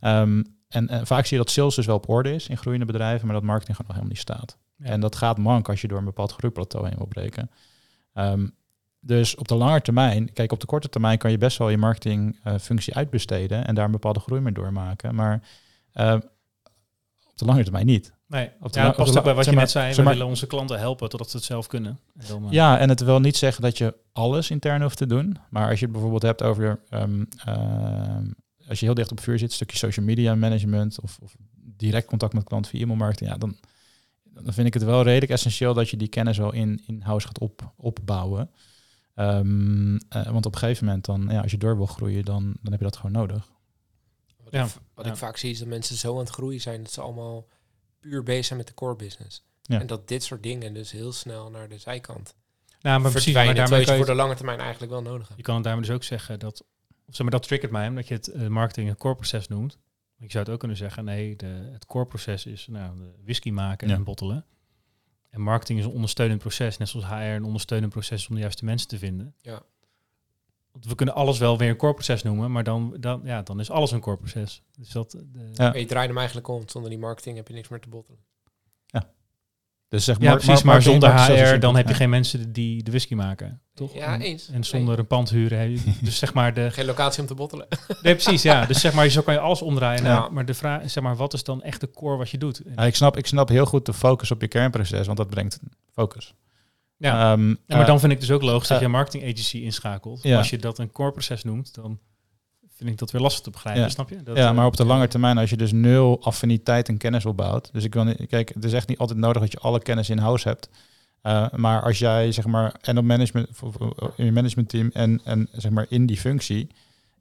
[0.00, 2.86] Ehm, en, en vaak zie je dat sales dus wel op orde is in groeiende
[2.86, 4.58] bedrijven, maar dat marketing gewoon nog helemaal niet staat.
[4.76, 4.84] Ja.
[4.86, 7.50] En dat gaat mank als je door een bepaald groeiplateau heen wil breken.
[8.12, 8.46] Ehm,
[9.00, 11.78] dus op de lange termijn, kijk, op de korte termijn kan je best wel je
[11.78, 15.14] marketingfunctie uitbesteden en daar een bepaalde groei mee doormaken.
[15.14, 15.42] Maar
[15.92, 16.14] eh,
[17.30, 18.13] op de lange termijn niet.
[18.26, 19.88] Nee, Op de ja, dat past ook bij wat je zeg maar- net zei.
[19.88, 21.98] We zeg maar- willen onze klanten helpen totdat ze het zelf kunnen.
[22.16, 25.06] En dan, eh, Ja, en het wil niet zeggen dat je alles intern hoeft te
[25.06, 25.36] doen.
[25.50, 28.26] Maar als je het bijvoorbeeld hebt over, ehm, ehm,
[28.68, 32.06] als je heel dicht op vuur zit, een stukje social media management of, of direct
[32.06, 33.56] contact met klanten via e-mailmarketing, ja, dan,
[34.24, 37.38] dan vind ik het wel redelijk essentieel dat je die kennis wel in, in-house gaat
[37.38, 38.50] op, opbouwen.
[39.14, 42.42] Ehm, eh, want op een gegeven moment, dan, ja, als je door wil groeien, dan,
[42.42, 43.48] dan heb je dat gewoon nodig.
[44.44, 44.64] Wat, Ja.
[44.64, 45.10] ik, wat Ja.
[45.10, 47.46] ik vaak zie is dat mensen zo aan het groeien zijn dat ze allemaal
[48.08, 49.44] puur bezig zijn met de core business.
[49.62, 49.80] Ja.
[49.80, 52.34] En dat dit soort dingen dus heel snel naar de zijkant
[52.84, 53.34] nou, maar precies.
[53.34, 55.38] Maar daarmee je voor de lange termijn eigenlijk wel nodig hebt.
[55.38, 56.64] je kan het daarmee dus ook zeggen dat...
[57.06, 59.78] Of zeg maar, dat triggert mij, omdat je het eh, marketing een core proces noemt.
[60.16, 63.50] Je zou het ook kunnen zeggen, nee, de, het core proces is nou, de whisky
[63.50, 63.94] maken Ja.
[63.94, 64.44] en bottelen.
[65.30, 68.40] En marketing is een ondersteunend proces, net zoals HR een ondersteunend proces is om de
[68.40, 69.34] juiste mensen te vinden.
[69.40, 69.62] Ja.
[70.74, 73.60] Want we kunnen alles wel weer een core proces noemen, maar dan, dan, ja, dan
[73.60, 74.62] is alles een core proces.
[74.78, 75.64] Dus dat, de, Ja.
[75.68, 76.62] Maar je draait hem eigenlijk om.
[76.66, 78.18] Zonder die marketing heb je niks meer te bottelen.
[79.88, 80.62] Dus zeg Ja, mar- precies.
[80.62, 81.96] Maar zonder HR, dan heb je Ja.
[81.98, 83.94] geen mensen die de whisky maken, toch?
[83.94, 84.48] Ja, en, eens.
[84.48, 85.58] En zonder een pand huren.
[85.58, 86.70] heb je- Dus zeg maar de...
[86.70, 87.66] Geen locatie om te bottelen.
[88.02, 88.66] Nee, precies, ja.
[88.66, 90.02] Dus zeg maar, zo kan je alles omdraaien.
[90.04, 90.18] Ja.
[90.18, 92.38] Nou, maar de vraag is, zeg maar, wat is dan echt de core wat je
[92.38, 92.62] doet?
[92.76, 95.60] Ja, ik, snap, ik snap heel goed de focus op je kernproces, want dat brengt
[95.92, 96.34] focus.
[96.96, 97.32] Ja.
[97.32, 99.22] Ehm, Ja, maar eh, dan vind ik dus ook logisch dat eh, je een marketing
[99.22, 100.22] agency inschakelt.
[100.22, 100.36] ja.
[100.38, 101.98] Als je dat een core proces noemt, dan
[102.76, 103.88] vind ik dat weer lastig te begrijpen, Ja.
[103.88, 104.22] snap je?
[104.22, 107.26] Dat, ja, eh, maar op de lange termijn, als je dus nul affiniteit en kennis
[107.26, 107.68] opbouwt.
[107.72, 110.10] Dus ik wil niet, kijk, het is echt niet altijd nodig dat je alle kennis
[110.10, 110.68] in house hebt.
[111.22, 113.48] Uh, maar als jij zeg maar en op management
[114.16, 116.68] in je managementteam en, en zeg maar in die functie,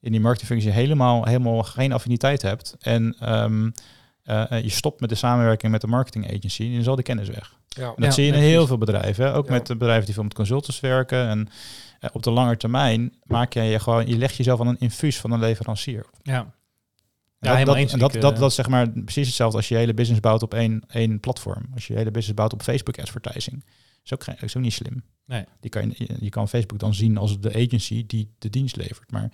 [0.02, 3.70] in die marketingfunctie helemaal, helemaal geen affiniteit hebt en ehm,
[4.24, 7.30] eh, eh, je stopt met de samenwerking met de marketing agency, dan zal die kennis
[7.30, 7.56] weg.
[7.76, 7.88] Ja.
[7.88, 9.26] En dat Ja, zie je in heel veel bedrijven.
[9.26, 9.34] hè.
[9.36, 9.52] Ook Ja.
[9.52, 11.28] met bedrijven die veel met consultants werken.
[11.28, 11.48] En
[12.00, 15.20] eh, op de lange termijn maak jij je gewoon, je legt jezelf aan een infuus
[15.20, 16.06] van een leverancier.
[16.22, 16.34] Ja.
[16.40, 17.94] En Ja, dat, helemaal dat, eens.
[17.94, 19.94] en dat, Ik, dat, eh, dat is zeg maar precies hetzelfde als je je hele
[19.94, 21.66] business bouwt op één, één platform.
[21.74, 23.66] Als je je hele business bouwt op Facebook advertising.
[24.04, 25.04] Is ook, geen, is ook niet slim.
[25.26, 25.46] Nee.
[25.60, 28.76] Die kan je, je- je kan Facebook dan zien als de agency die de dienst
[28.76, 29.12] levert.
[29.12, 29.32] Maar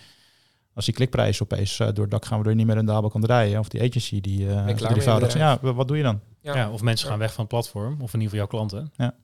[0.74, 3.22] als die klikprijs opeens eh, door het dak gaan, waardoor je niet meer rendabel kan
[3.22, 3.60] draaien.
[3.60, 5.38] Of die agency die, klaar die je.
[5.38, 6.20] Ja, wat doe je dan?
[6.42, 6.56] Ja.
[6.56, 6.72] ja.
[6.72, 7.12] of mensen Ja.
[7.12, 8.92] gaan weg van het platform, of in ieder geval jouw klanten.
[8.96, 9.16] Ja.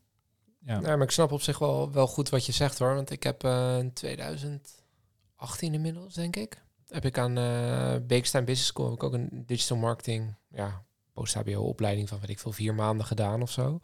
[0.66, 0.74] Ja.
[0.82, 2.96] Ja, maar ik snap op zich wel, wel goed wat je zegt hoor.
[2.96, 8.70] Want ik heb eh, in 2018 inmiddels, denk ik, heb ik aan eh Beekstein Business
[8.70, 12.74] School heb ik ook een digital marketing, ja, post-HBO opleiding van weet ik veel, vier
[12.76, 13.82] maanden gedaan of zo.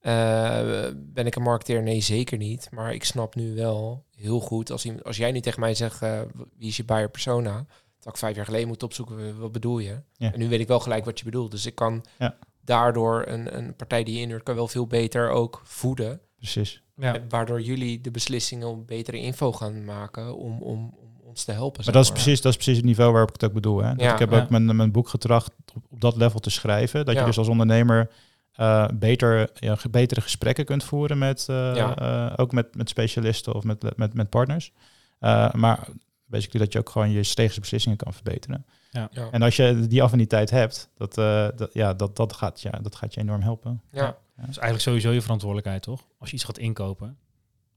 [0.00, 1.82] Eh, ben ik een marketeer?
[1.82, 2.68] Nee, zeker niet.
[2.70, 6.02] Maar ik snap nu wel heel goed, als, iemand- als jij nu tegen mij zegt,
[6.02, 6.20] eh,
[6.56, 7.66] wie is je buyer persona?
[7.98, 10.02] Dat ik vijf jaar geleden moeten opzoeken, wat bedoel je?
[10.12, 10.32] Ja.
[10.32, 11.50] En nu weet ik wel gelijk wat je bedoelt.
[11.50, 12.36] Dus ik kan Ja.
[12.70, 16.20] Daardoor een, een partij die je inhuurt, kan wel veel beter ook voeden.
[16.36, 16.82] Precies.
[16.96, 17.16] Ja.
[17.28, 21.84] Waardoor jullie de beslissingen om betere info gaan maken om, om, om ons te helpen.
[21.84, 23.82] Maar dat is, precies, dat is precies het niveau waarop ik het ook bedoel.
[23.82, 23.88] Hè?
[23.90, 24.12] Dat Ja.
[24.12, 24.40] ik heb Ja.
[24.40, 27.04] ook mijn, mijn boek getracht op, op dat level te schrijven.
[27.04, 27.20] Dat Ja.
[27.20, 28.10] je dus als ondernemer
[28.52, 31.96] eh, beter, ja, betere gesprekken kunt voeren met, eh, Ja.
[31.96, 34.72] eh, ook met, met specialisten of met, met, met partners.
[35.18, 35.88] Eh, maar
[36.26, 38.66] basically dat je ook gewoon je strategische beslissingen kan verbeteren.
[38.90, 39.10] Ja.
[39.30, 42.96] En als je die affiniteit hebt, dat, eh, dat, ja, dat, dat, gaat, ja, dat
[42.96, 43.82] gaat je enorm helpen.
[43.92, 44.04] Ja.
[44.36, 46.06] Dat is eigenlijk sowieso je verantwoordelijkheid, toch?
[46.18, 47.18] Als je iets gaat inkopen,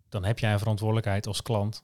[0.09, 1.83] dan heb jij een verantwoordelijkheid als klant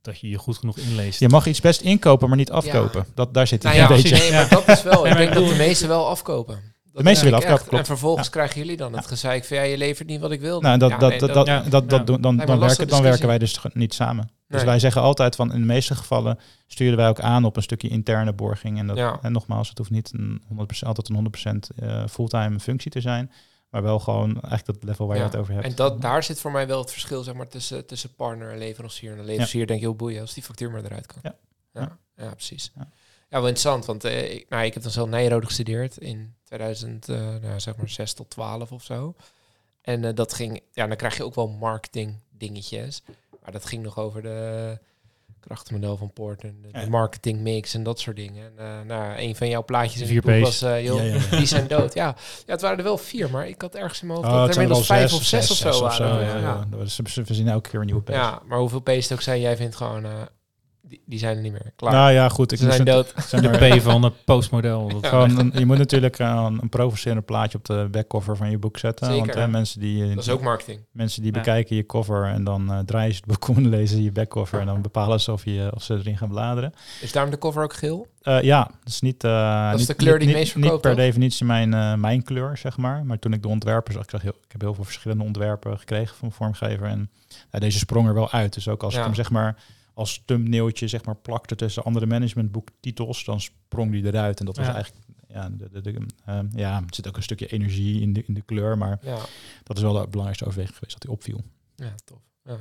[0.00, 1.20] dat je je goed genoeg inleest.
[1.20, 3.06] Je mag iets best inkopen, maar niet afkopen.
[3.14, 4.16] Dat, daar zit het Nou ja, een beetje.
[4.16, 5.06] nee, maar dat is wel.
[5.06, 6.74] Ik denk dat de meesten wel afkopen.
[6.96, 7.72] Dat meesten denk willen klopt.
[7.72, 10.60] En vervolgens krijgen jullie dan het gezeik van ja, je levert niet wat ik wil.
[10.60, 14.30] Nou, dat, dat, dat, dat, dat, dan, dan, werken, dan werken wij dus niet samen.
[14.48, 14.64] Dus Nee.
[14.64, 17.88] wij zeggen altijd van in de meeste gevallen sturen wij ook aan op een stukje
[17.88, 18.78] interne borging.
[18.78, 19.18] En, dat, Ja.
[19.22, 23.30] en nogmaals, het hoeft niet een 100%, altijd een 100% eh, fulltime functie te zijn.
[23.70, 25.22] Maar wel gewoon eigenlijk dat level waar Ja.
[25.22, 25.66] je het over hebt.
[25.66, 28.58] En dat, daar zit voor mij wel het verschil zeg maar, tussen, tussen partner en
[28.58, 29.10] leverancier.
[29.10, 31.18] En de leverancier denk ik heel boeiend als die factuur maar eruit kan.
[31.22, 31.34] Ja.
[31.72, 32.72] ja, ja, precies.
[33.28, 33.38] Ja.
[33.38, 37.16] Wel interessant, want eh, ik, nou, ik heb dan zelf Nijrode gestudeerd in 2000, eh,
[37.42, 39.14] nou, zeg maar 6 tot 12 of zo.
[39.82, 43.02] En eh, dat ging, ja, dan krijg je ook wel marketing dingetjes.
[43.42, 44.78] Maar dat ging nog over de
[45.40, 46.88] krachtenmodel van Poort en de, Ja.
[46.88, 48.58] marketing mix en dat soort dingen.
[48.58, 51.36] En nou, een van jouw plaatjes in Vier was, joh, Ja, ja, ja.
[51.36, 51.94] die zijn dood.
[51.94, 52.06] Ja.
[52.46, 54.48] ja, het waren er wel vier, maar ik had ergens in mijn hoofd Oh, dat
[54.48, 56.06] er inmiddels vijf of zes, of zo waren.
[56.08, 56.38] ja, ja.
[56.38, 56.66] ja.
[56.70, 58.18] Dat is- We zien elke keer een nieuwe page.
[58.18, 60.04] Ja, maar hoeveel het ook zijn, jij vindt gewoon,
[60.88, 61.72] die, die zijn er niet meer.
[61.76, 61.92] Klaar.
[61.92, 62.52] Nou ja, goed.
[62.52, 63.12] Ik Ze zijn dood.
[63.26, 64.88] zeg De P van het postmodel.
[64.88, 68.50] Dat- gewoon een- je moet natuurlijk eh, een, een provocerend plaatje op de backcover van
[68.50, 69.06] je boek zetten.
[69.06, 70.80] Zeker, want hè, mensen die, eh, Dat is ook marketing.
[70.92, 71.38] Mensen die Ja.
[71.38, 74.60] bekijken je cover en dan eh, draaien ze het boek om en lezen je backcover
[74.60, 76.72] en dan bepalen ze of, je, of ze erin gaan bladeren.
[77.00, 78.06] Is daarom de cover ook geel?
[78.22, 80.82] Eh, ja, dat is niet, eh, is niet, de kleur die niet, meest niet, verkoopt,
[80.82, 81.00] per toch?
[81.00, 83.04] definitie mijn, mijn kleur, zeg maar.
[83.04, 85.78] Maar toen ik de ontwerpen zag, ik, zag heel, ik heb heel veel verschillende ontwerpen
[85.78, 86.86] gekregen van vormgever.
[86.86, 87.10] En
[87.52, 88.54] ja, deze sprong er wel uit.
[88.54, 88.98] Dus ook als Ja.
[88.98, 89.56] ik hem zeg maar
[89.96, 94.40] als thumbnailtje zeg maar plakte tussen andere managementboektitels, dan sprong die eruit.
[94.40, 94.74] En dat was Ja.
[94.74, 98.24] eigenlijk, ja, de, de, de, eh, ja, er zit ook een stukje energie in de,
[98.26, 98.78] in de kleur.
[98.78, 99.18] Maar Ja,
[99.62, 101.40] dat is wel de belangrijkste overweging geweest, dat hij opviel.
[101.76, 102.18] ja tof.
[102.44, 102.56] Ja.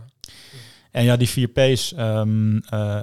[0.91, 1.93] En ja, die 4 P's.
[1.93, 2.99] ehm eh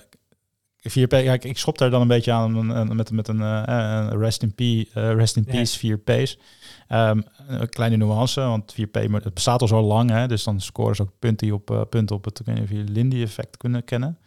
[0.89, 3.63] 4P, ja, ik, ik schop daar dan een beetje aan met, met een eh,
[4.09, 5.99] eh, rest in, pe- eh, rest in peace 4
[6.93, 10.61] Ehm, een kleine nuance, want 4P maar het bestaat al zo lang, hè, dus dan
[10.61, 13.57] scoren ze ook punten op, eh, punten op het, ik weet niet of je Lindy-effect
[13.57, 14.19] kunnen kennen.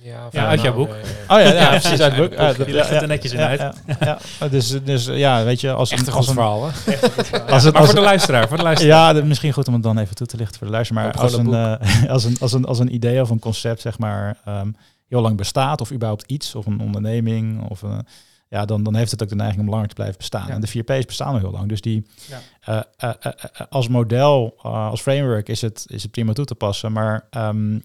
[0.00, 0.94] Ja, Ja, uit jouw nou, boek.
[0.96, 2.38] Oh ja, ja, Ja, precies, uit het boek.
[2.38, 3.60] dat- Je legt het ja, er netjes in ja, uit.
[4.00, 6.70] Ja, ja, dus, dus ja, weet je, als Echt een als goed verhaal, hè?
[7.52, 9.16] Als het, maar als voor de luisteraar, voor de luisteraar.
[9.16, 11.04] Ja, misschien goed om het dan even toe te lichten voor de luisteraar.
[11.04, 13.98] Maar als een eh, als, een, als, een, als een idee of een concept, zeg
[13.98, 14.70] maar, ehm,
[15.08, 18.06] heel lang bestaat, of überhaupt iets, of een onderneming, of een,
[18.54, 20.46] ja, dan, dan heeft het ook de neiging om langer te blijven bestaan.
[20.46, 20.52] Ja.
[20.54, 21.68] En de 4P's bestaan al heel lang.
[21.68, 22.40] Dus die Ja.
[22.60, 26.54] eh, eh, eh, als model, eh, als framework is het, is het prima toe te
[26.54, 26.92] passen.
[26.92, 27.80] Maar ehm, eh,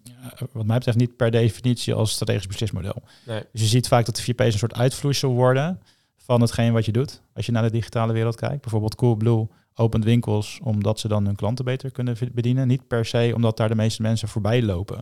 [0.51, 2.95] wat mij betreft niet per definitie als strategisch beslismodel.
[3.25, 3.43] Nee.
[3.51, 5.79] Dus je ziet vaak dat de 4P's een soort uitvloeisel worden
[6.17, 7.21] van hetgeen wat je doet.
[7.33, 8.61] Als je naar de digitale wereld kijkt.
[8.61, 12.67] Bijvoorbeeld Coolblue opent winkels omdat ze dan hun klanten beter kunnen bedienen.
[12.67, 14.97] Niet per se omdat daar de meeste mensen voorbij lopen.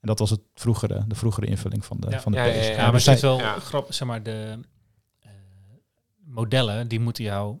[0.00, 2.20] En dat was het vroegere, de vroegere invulling van de, Ja.
[2.20, 2.54] van de Ja, P's.
[2.54, 3.58] ja, ja, Ja, Ja, maar dus het is zij- wel ja.
[3.58, 4.58] grappig, zeg maar, de
[6.26, 7.58] modellen, die moeten jou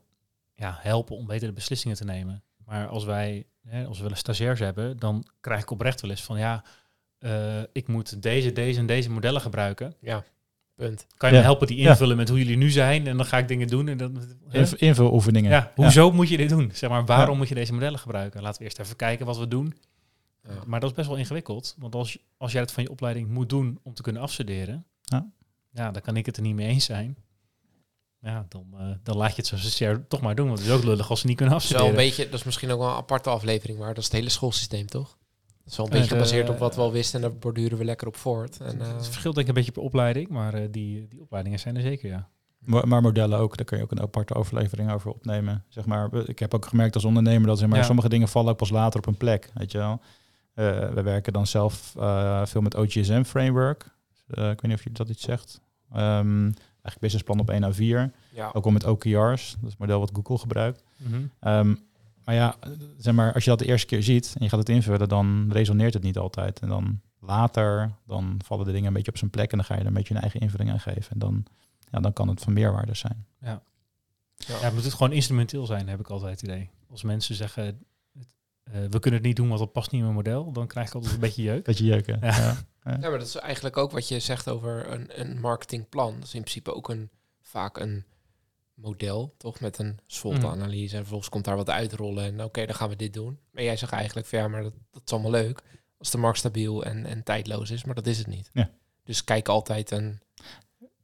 [0.54, 2.42] ja, helpen om betere beslissingen te nemen.
[2.64, 6.10] Maar als wij, hè, als we wel eens stagiairs hebben, dan krijg ik oprecht wel
[6.10, 6.64] eens van, ja,
[7.18, 9.94] eh, ik moet deze, deze en deze modellen gebruiken.
[10.00, 10.24] Ja,
[10.74, 11.06] punt.
[11.16, 11.40] Kan je Ja.
[11.40, 11.90] me helpen die Ja.
[11.90, 13.06] invullen met hoe jullie nu zijn?
[13.06, 13.88] En dan ga ik dingen doen.
[13.88, 14.16] En dan,
[14.48, 14.58] hè?
[14.58, 15.50] Inv- invuloefeningen.
[15.50, 16.70] ja, hoezo moet je dit doen?
[16.74, 18.42] Zeg maar, waarom moet je deze modellen gebruiken?
[18.42, 19.74] Laten we eerst even kijken wat we doen.
[20.42, 20.50] Ja.
[20.66, 21.74] Maar dat is best wel ingewikkeld.
[21.78, 25.26] Want als, als jij het van je opleiding moet doen om te kunnen afstuderen, Ja.
[25.70, 27.16] Ja, dan kan ik het er niet mee eens zijn.
[28.26, 30.46] Ja, dan, eh, dan laat je het share toch maar doen.
[30.46, 32.04] Want het is ook lullig als ze niet kunnen Dat is wel afstuderen.
[32.04, 34.28] een beetje, dat is misschien ook wel een aparte aflevering, maar dat is het hele
[34.28, 35.16] schoolsysteem, toch?
[35.64, 37.78] Dat is wel een Eh, beetje gebaseerd op wat we al wisten en daar borduren
[37.78, 38.60] we lekker op voort.
[38.60, 41.58] En, eh, het verschilt denk ik een beetje per opleiding, maar eh, die, die opleidingen
[41.58, 42.28] zijn er zeker, ja.
[42.58, 45.64] Maar maar modellen ook, daar kun je ook een aparte overlevering over opnemen.
[45.68, 47.84] Zeg maar, ik heb ook gemerkt als ondernemer dat zeg maar, Ja.
[47.84, 49.50] sommige dingen vallen ook pas later op een plek.
[49.54, 50.00] Weet je wel.
[50.54, 53.94] Eh, we werken dan zelf eh, veel met OGSM framework.
[54.26, 55.60] Eh, ik weet niet of je dat iets zegt.
[55.92, 56.50] Ehm,
[56.86, 58.12] eigenlijk businessplan op 1 à 4.
[58.32, 58.50] ja.
[58.52, 60.82] Ook al met OKR's, dat is het model wat Google gebruikt.
[60.96, 61.22] Mhm.
[61.40, 61.74] Ehm,
[62.24, 62.54] maar ja,
[62.98, 65.48] zeg maar, als je dat de eerste keer ziet en je gaat het invullen, dan
[65.52, 66.60] resoneert het niet altijd.
[66.60, 69.74] En dan later, dan vallen de dingen een beetje op zijn plek en dan ga
[69.74, 71.12] je er een beetje een eigen invulling aan geven.
[71.12, 71.44] En dan,
[71.90, 73.26] ja, dan kan het van meerwaarde zijn.
[73.40, 73.62] Ja,
[74.36, 76.70] het moet het gewoon instrumenteel zijn, heb ik altijd het idee.
[76.90, 77.84] Als mensen zeggen,
[78.72, 80.94] we kunnen het niet doen, want dat past niet in mijn model, dan krijg ik
[80.94, 81.64] altijd een beetje jeuk.
[81.64, 82.18] Dat je jeuken.
[82.20, 82.36] Ja.
[82.36, 82.56] Ja.
[83.00, 86.14] Ja, maar dat is eigenlijk ook wat je zegt over een, een marketingplan.
[86.14, 87.10] Dat is in principe ook een,
[87.42, 88.04] vaak een
[88.74, 89.60] model, toch?
[89.60, 90.92] Met een SWOT-analyse.
[90.94, 92.24] En vervolgens komt daar wat uitrollen.
[92.24, 93.38] En oké, dan gaan we dit doen.
[93.50, 95.62] Maar jij zegt eigenlijk van ja, maar dat, dat is allemaal leuk.
[95.98, 97.84] Als de markt stabiel en, en tijdloos is.
[97.84, 98.50] Maar dat is het niet.
[98.52, 98.70] Ja.
[99.04, 100.20] Dus kijk altijd een...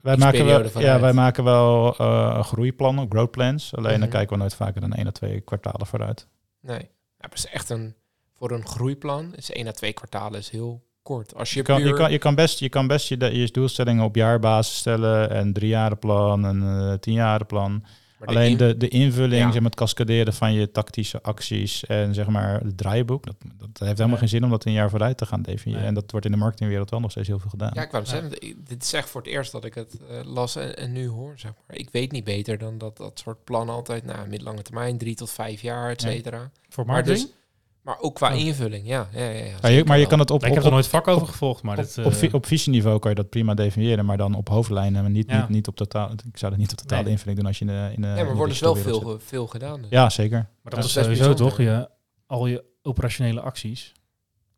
[0.00, 3.74] Wij, maken periode wel, ja, wij maken wel eh groeiplannen, growth plans.
[3.74, 4.00] Alleen Mhm.
[4.00, 6.26] dan kijken we nooit vaker dan één à twee kwartalen vooruit.
[6.60, 6.90] Nee.
[7.22, 7.94] Ja, is echt een...
[8.32, 11.34] Voor een groeiplan is één à twee kwartalen is heel kort.
[11.34, 14.04] Als je, Je kan, je kan, je kan best je, kan best je, je doelstellingen
[14.04, 17.84] op jaarbasis stellen en driejarenplan en eh tienjarenplan.
[18.26, 19.44] Maar de Alleen in- de, de invulling, Ja.
[19.50, 23.68] zeg maar, het cascaderen van je tactische acties en zeg maar het draaiboek, dat, dat
[23.72, 24.16] heeft helemaal Ja.
[24.16, 25.80] geen zin om dat een jaar vooruit te gaan definiëren.
[25.80, 25.88] Nee.
[25.88, 27.70] En dat wordt in de marketingwereld wel nog steeds heel veel gedaan.
[27.74, 28.10] Ja, ik wou Ja.
[28.10, 28.30] zeggen,
[28.64, 31.32] dit is echt voor het eerst dat ik het eh, las en, en nu hoor,
[31.38, 31.76] zeg maar.
[31.78, 35.30] Ik weet niet beter dan dat dat soort plannen altijd, nou, middellange termijn, drie tot
[35.30, 36.08] vijf jaar, et Ja.
[36.10, 36.50] cetera.
[36.68, 37.26] Voor Maar, marketing?
[37.26, 37.36] dus,
[37.82, 39.08] maar ook qua invulling, ja.
[39.12, 41.08] ja, ja, ja maar, je, maar kan het op, ik op, heb er nooit vak
[41.08, 44.04] over gevolgd, maar op, dit, eh, op, vi- op visieniveau kan je dat prima definiëren,
[44.04, 45.40] maar dan op hoofdlijnen, maar niet, Ja.
[45.40, 46.10] niet, niet op totaal.
[46.12, 47.10] Ik zou dat niet op totale Nee.
[47.12, 47.90] invulling doen als je in de.
[47.94, 49.80] In de Ja, maar er wordt dus wel veel, veel gedaan.
[49.80, 49.90] dus.
[49.90, 50.38] Ja, zeker.
[50.38, 51.46] Maar dat Dat is sowieso bijzonder.
[51.56, 51.88] toch, je,
[52.26, 53.92] al je operationele acties.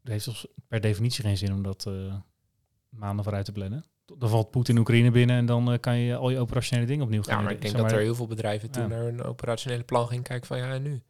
[0.03, 1.93] Het heeft dus per definitie geen zin om dat eh,
[2.89, 3.85] maanden vooruit te plannen.
[4.19, 7.23] Dan valt Poetin Oekraïne binnen en dan eh, kan je al je operationele dingen opnieuw
[7.23, 8.89] gaan Ja, maar ik denk Zeg dat er heel veel bedrijven toen Ja.
[8.89, 11.03] naar een operationele plan gingen kijken van ja, en nu?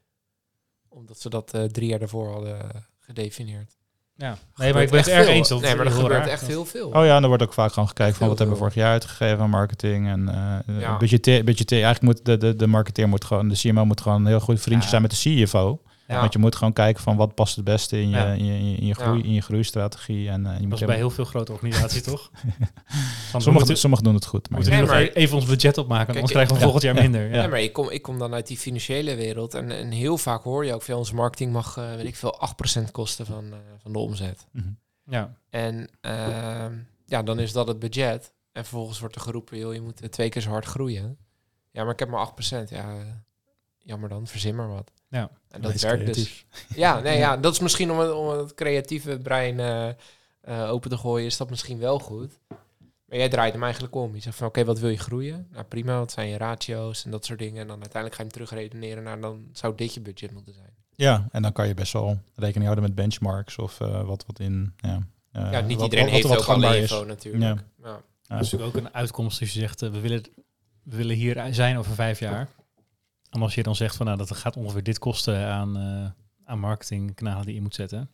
[0.95, 2.59] Omdat ze dat eh, drie jaar daarvoor hadden
[3.01, 3.76] gedefinieerd.
[4.16, 4.36] Ja.
[4.57, 5.34] Nee, maar ik ben het erg veel.
[5.34, 5.49] eens.
[5.49, 6.26] Dat Nee, maar er gebeurt raar.
[6.28, 6.88] echt heel veel.
[6.88, 8.90] Oh ja, en er wordt ook vaak gewoon gekeken van wat hebben we vorig jaar
[8.92, 10.09] uitgegeven aan marketing.
[10.09, 10.97] En eh Ja.
[10.97, 14.26] budgeteer, budgeteer, eigenlijk moet de, de, de marketeer moet gewoon, de CMO moet gewoon een
[14.26, 14.88] heel goed vriendje Ja.
[14.88, 15.82] zijn met de CFO.
[16.07, 16.21] Ja.
[16.21, 18.33] Want je moet gewoon kijken van wat past het beste in je, Ja.
[18.33, 19.25] in je, in je, groei, Ja.
[19.25, 20.29] in je groeistrategie.
[20.29, 22.31] En eh, je Dat moet is bij heel veel grote organisaties, toch?
[22.33, 22.47] We
[23.31, 24.47] sommigen, moeten, sommigen doen het goed.
[24.49, 26.53] we Maar moeten nu Nee, nog maar- e- even ons budget opmaken, Kijk, anders krijgen
[26.55, 26.65] we ja.
[26.65, 27.29] volgend jaar minder.
[27.29, 27.43] Ja.
[27.43, 29.55] Ja, maar ik kom, ik kom dan uit die financiële wereld.
[29.55, 32.41] En, en heel vaak hoor je ook veel, onze marketing mag, eh, weet ik veel,
[32.41, 34.47] 8% kosten van, eh, van de omzet.
[34.53, 34.67] Mhm.
[35.07, 35.35] Ja.
[35.51, 36.73] En ehm,
[37.07, 38.33] ja, dan is dat het budget.
[38.53, 41.17] En vervolgens wordt er geroepen, joh, je moet twee keer zo hard groeien.
[41.71, 42.71] Ja, maar ik heb maar 8%.
[42.71, 42.95] Ja,
[43.85, 44.91] jammer dan, verzin maar wat.
[45.09, 45.30] Ja.
[45.49, 46.45] En dat werkt creatief.
[46.51, 46.76] dus.
[46.76, 49.89] Ja, nee, ja, dat is misschien om het, om het creatieve brein eh,
[50.41, 52.41] eh, open te gooien, is dat misschien wel goed.
[53.05, 54.14] Maar jij draait hem eigenlijk om.
[54.14, 55.49] Je zegt van, oké, wat wil je groeien?
[55.53, 57.61] Nou, prima, wat zijn je ratio's en dat soort dingen.
[57.61, 60.72] En dan uiteindelijk ga je hem terugredeneren naar, dan zou dit je budget moeten zijn.
[60.97, 64.39] Ja, en dan kan je best wel rekening houden met benchmarks of eh, wat, wat
[64.39, 64.74] in...
[64.76, 67.07] Ja, ja, niet wat- iedereen wat- heeft wat ook alle gangbaar info is.
[67.07, 67.45] natuurlijk.
[67.45, 67.64] Ja.
[67.82, 67.91] Ja.
[67.91, 68.37] Ja.
[68.37, 70.22] Dat is natuurlijk ook een uitkomst als je zegt, we, willen,
[70.82, 72.49] we willen hier zijn over vijf jaar.
[73.35, 76.59] En als je dan zegt van nou, dat gaat ongeveer dit kosten aan, eh aan
[76.59, 78.11] marketingkanalen die je moet zetten.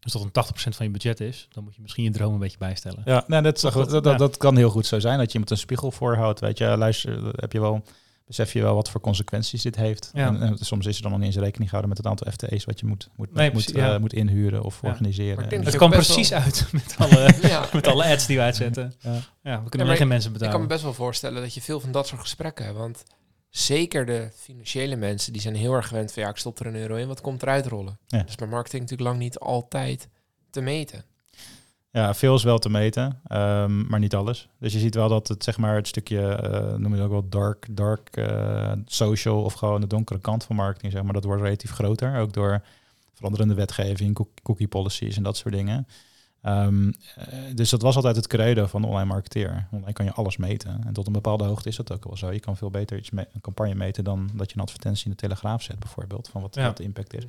[0.00, 2.38] Dus dat een 80% van je budget is, dan moet je misschien je droom een
[2.38, 3.02] beetje bijstellen.
[3.04, 4.14] Ja, nee, dat, dat, dat, ja.
[4.14, 6.40] dat kan heel goed zo zijn, dat je iemand een spiegel voorhoudt.
[6.40, 7.82] Weet je, luister, heb je wel,
[8.26, 10.10] besef je wel wat voor consequenties dit heeft.
[10.14, 10.26] Ja.
[10.26, 12.64] En, en soms is er dan nog niet eens rekening gehouden met het aantal FTE's
[12.64, 13.94] wat je moet, moet, Nee, moet, precies, ja.
[13.94, 14.88] eh, moet inhuren of Ja.
[14.88, 15.36] organiseren.
[15.38, 17.68] Denk Het dat kwam precies wel- uit met alle, Ja.
[17.72, 18.94] met alle ads die we uitzetten.
[18.98, 19.10] Ja.
[19.10, 19.18] Ja,
[19.62, 20.68] we kunnen maar alleen geen mensen Ik kan me betalen.
[20.68, 22.76] best wel voorstellen dat je veel van dat soort gesprekken hebt.
[22.78, 23.02] Want
[23.50, 26.74] zeker de financiële mensen, die zijn heel erg gewend van ja, ik stop er een
[26.76, 27.98] euro in, wat komt eruit rollen?
[28.06, 28.22] Ja.
[28.22, 30.08] Dus bij marketing natuurlijk lang niet altijd
[30.50, 31.04] te meten.
[31.92, 34.48] Ja, veel is wel te meten, ehm, maar niet alles.
[34.58, 37.10] Dus je ziet wel dat het, zeg maar, het stukje, eh noem je het ook
[37.10, 41.24] wel dark, dark eh, social of gewoon de donkere kant van marketing, zeg maar, dat
[41.24, 42.16] wordt relatief groter.
[42.18, 42.62] Ook door
[43.14, 45.86] veranderende wetgeving, cook- cookie policies en dat soort dingen.
[46.42, 49.66] Ehm, eh, dus dat was altijd het credo van de online marketeer.
[49.70, 50.80] Online kan je alles meten.
[50.86, 52.30] En tot een bepaalde hoogte is dat ook wel zo.
[52.32, 55.10] Je kan veel beter iets me- een campagne meten dan dat je een advertentie in
[55.10, 56.66] de Telegraaf zet, bijvoorbeeld, van wat, Ja.
[56.66, 57.24] wat de impact is.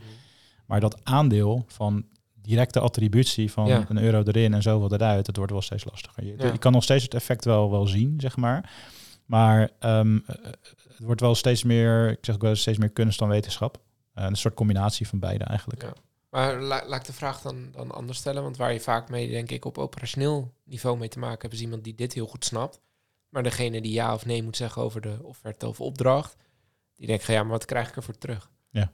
[0.66, 2.06] Maar dat aandeel van
[2.42, 3.86] directe attributie van Ja.
[3.90, 6.26] een euro erin en zoveel eruit, dat wordt wel steeds lastiger.
[6.26, 6.46] Je, Ja.
[6.52, 8.72] je kan nog steeds het effect wel, wel zien, zeg maar.
[9.26, 10.36] Maar ehm, eh,
[10.88, 13.78] het wordt wel steeds meer, ik zeg ook wel steeds meer kunst dan wetenschap.
[14.14, 15.92] Eh, een soort combinatie van beide eigenlijk.
[16.32, 18.44] Maar la- laat ik de vraag dan, dan anders stellen.
[18.44, 21.62] Want waar je vaak mee, denk ik, op operationeel niveau mee te maken hebt, is
[21.62, 22.82] iemand die dit heel goed snapt.
[23.30, 26.36] Maar degene die ja of nee moet zeggen over de offerte of opdracht,
[26.96, 28.50] die denkt, ja, maar wat krijg ik ervoor terug?
[28.70, 28.92] Ja.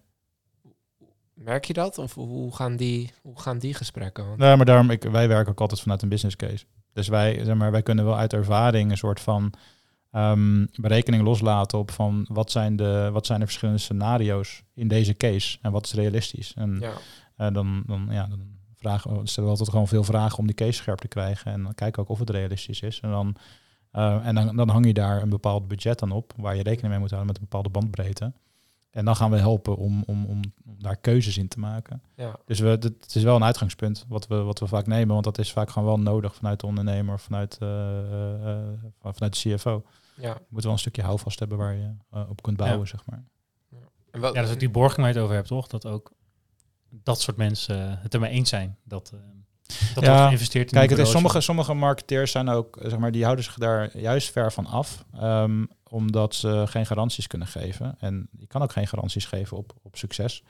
[1.33, 1.97] Merk je dat?
[1.97, 4.25] Of hoe gaan die, hoe gaan die gesprekken?
[4.27, 6.65] Want- Nee, maar daarom, ik, wij werken ook altijd vanuit een business case.
[6.93, 9.53] Dus wij, zeg maar, wij kunnen wel uit ervaring een soort van
[10.11, 15.13] ehm, berekening loslaten op van wat zijn, de, wat zijn de verschillende scenario's in deze
[15.13, 16.53] case en wat is realistisch.
[16.55, 16.93] En ja.
[17.37, 18.39] Eh, dan, dan, ja, dan
[18.75, 21.63] vragen, we- stellen we altijd gewoon veel vragen om die case scherp te krijgen en
[21.63, 22.99] dan kijken we ook of het realistisch is.
[22.99, 23.35] En dan,
[23.91, 26.89] eh, en dan, dan hang je daar een bepaald budget aan op waar je rekening
[26.91, 28.33] mee moet houden met een bepaalde bandbreedte.
[28.91, 32.01] En dan gaan we helpen om, om, om, om daar keuzes in te maken.
[32.15, 32.35] ja.
[32.45, 35.23] Dus we, dit- het is wel een uitgangspunt wat we, wat we vaak nemen, want
[35.23, 37.67] dat is vaak gewoon wel nodig vanuit de ondernemer, vanuit, eh,
[38.99, 39.83] van- vanuit de CFO.
[40.15, 40.33] ja.
[40.33, 41.89] Je moet wel een stukje houvast hebben waar je
[42.29, 42.85] op kunt bouwen, Ja.
[42.85, 43.23] zeg maar.
[44.11, 45.67] Ja, dat is ook die borging waar je het over hebt, toch?
[45.67, 46.11] Dat ook
[47.03, 48.77] dat soort mensen het ermee eens zijn.
[48.83, 49.19] Dat, eh
[49.93, 53.11] dat Ja, wordt geïnvesteerd in Kijk, het is, sommige, sommige marketeers zijn ook, zeg maar,
[53.11, 57.95] die houden zich daar juist ver van af, ehm, omdat ze geen garanties kunnen geven.
[57.99, 60.43] En je kan ook geen garanties geven op, op succes.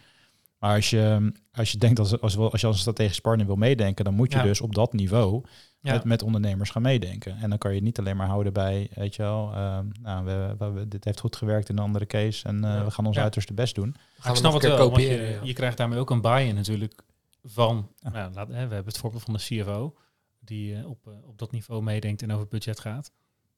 [0.60, 3.56] Maar als je, als je denkt dat als, als je als een strategisch partner wil
[3.56, 4.43] meedenken, dan moet je Ja.
[4.43, 5.43] dus op dat niveau
[5.88, 5.93] Ja.
[5.93, 7.38] met, met ondernemers gaan meedenken.
[7.38, 10.25] En dan kan je het niet alleen maar houden bij, weet je wel, ehm, nou,
[10.25, 12.83] we, we, we- dit heeft goed gewerkt in een andere case en eh, Ja.
[12.83, 13.21] we gaan ons Ja.
[13.21, 13.95] uiterste best doen.
[14.19, 15.39] gaan ik snap het keer wel, kopiëren, je, ja.
[15.43, 17.01] je krijgt daarmee ook een buy-in natuurlijk
[17.43, 18.09] van, Ja.
[18.09, 19.95] nou, laat, hè, we hebben het voorbeeld van de CFO,
[20.39, 23.11] die eh, op, eh, op dat niveau meedenkt en over budget gaat.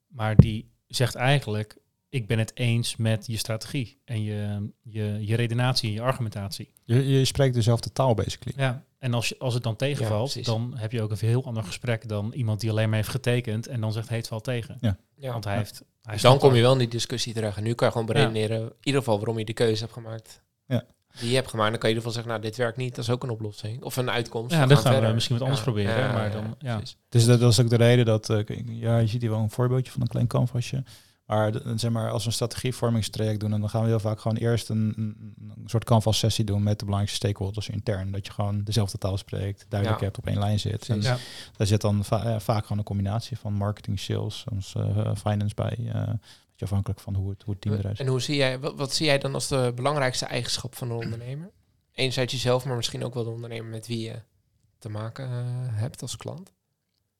[0.07, 1.77] Maar die zegt eigenlijk,
[2.09, 6.73] ik ben het eens met je strategie en je, je, je redenatie en je argumentatie.
[6.83, 8.53] Je, je spreekt dezelfde taal, basically.
[8.57, 11.63] Ja, en als, je, als het dan tegenvalt, dan heb je ook een heel ander
[11.63, 14.77] gesprek dan iemand die alleen maar heeft getekend en dan zegt, hey, het valt tegen.
[14.79, 14.97] Ja.
[15.31, 15.83] Want hij heeft...
[16.01, 17.57] Hij Dan kom je wel in die discussie terecht.
[17.57, 20.41] En nu kan je gewoon beredeneren, in ieder geval waarom je de keuze hebt gemaakt.
[20.67, 20.83] Ja.
[21.19, 21.69] Die je hebt gemaakt.
[21.71, 22.95] Dan kan je in ieder geval zeggen, nou, dit werkt niet.
[22.95, 23.83] Dat is ook een oplossing.
[23.83, 24.51] Of een uitkomst.
[24.55, 25.13] Ja, dan gaan we verder.
[25.13, 26.75] misschien wat anders proberen, maar dan- ja.
[26.77, 26.97] precies.
[27.09, 29.39] Dus dat, dat is ook de reden dat, eh, kijk, ja, je ziet hier wel
[29.39, 30.83] een voorbeeldje van een klein canvasje.
[31.29, 34.19] Maar de- zeg maar, als we een strategievormingstraject doen, en dan gaan we heel vaak
[34.19, 38.11] gewoon eerst een, een, een soort canvas sessie doen met de belangrijkste stakeholders intern.
[38.11, 40.05] Dat je gewoon dezelfde taal spreekt, duidelijk Ja.
[40.05, 40.89] hebt, op één lijn zit.
[40.89, 41.01] En.
[41.01, 41.17] Ja.
[41.57, 45.55] daar zit dan va- eh, vaak gewoon een combinatie van marketing, sales, soms eh, finance
[45.55, 45.77] bij.
[45.93, 46.07] eh,
[46.49, 48.05] beetje afhankelijk van hoe het, hoe het team eruit ziet.
[48.05, 50.97] En hoe zie jij, wat, wat zie jij dan als de belangrijkste eigenschap van een
[51.03, 51.51] ondernemer?
[51.93, 54.15] Enerzijds jezelf, maar misschien ook wel de ondernemer met wie je
[54.79, 55.45] te maken eh,
[55.79, 56.51] hebt als klant.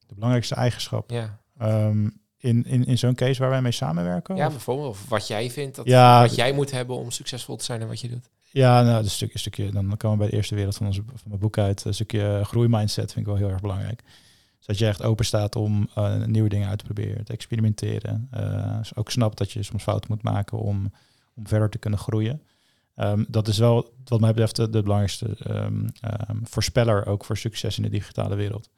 [0.07, 1.09] De belangrijkste eigenschap.
[1.11, 2.09] Ja, Ehm,
[2.39, 4.35] in in, in zo'n case waar wij mee samenwerken?
[4.35, 4.89] ja Of- bijvoorbeeld.
[4.89, 7.87] Of wat jij vindt, dat, Ja, wat jij moet hebben om succesvol te zijn in
[7.87, 8.29] wat je doet.
[8.51, 11.01] Ja, nou, een stukje, een stukje, dan komen we bij de eerste wereld van, onze,
[11.05, 11.85] van mijn boek uit.
[11.85, 14.03] Een stukje groeimindset vind ik wel heel erg belangrijk.
[14.57, 18.27] Dus dat je echt open staat om eh, nieuwe dingen uit te proberen, te experimenteren.
[18.31, 20.91] Eh, dus ook snapt dat je soms fouten moet maken om,
[21.35, 22.41] om verder te kunnen groeien.
[22.95, 27.37] Ehm, dat is wel, wat mij betreft, de, de belangrijkste ehm, ehm, voorspeller ook voor
[27.37, 28.69] succes in de digitale wereld.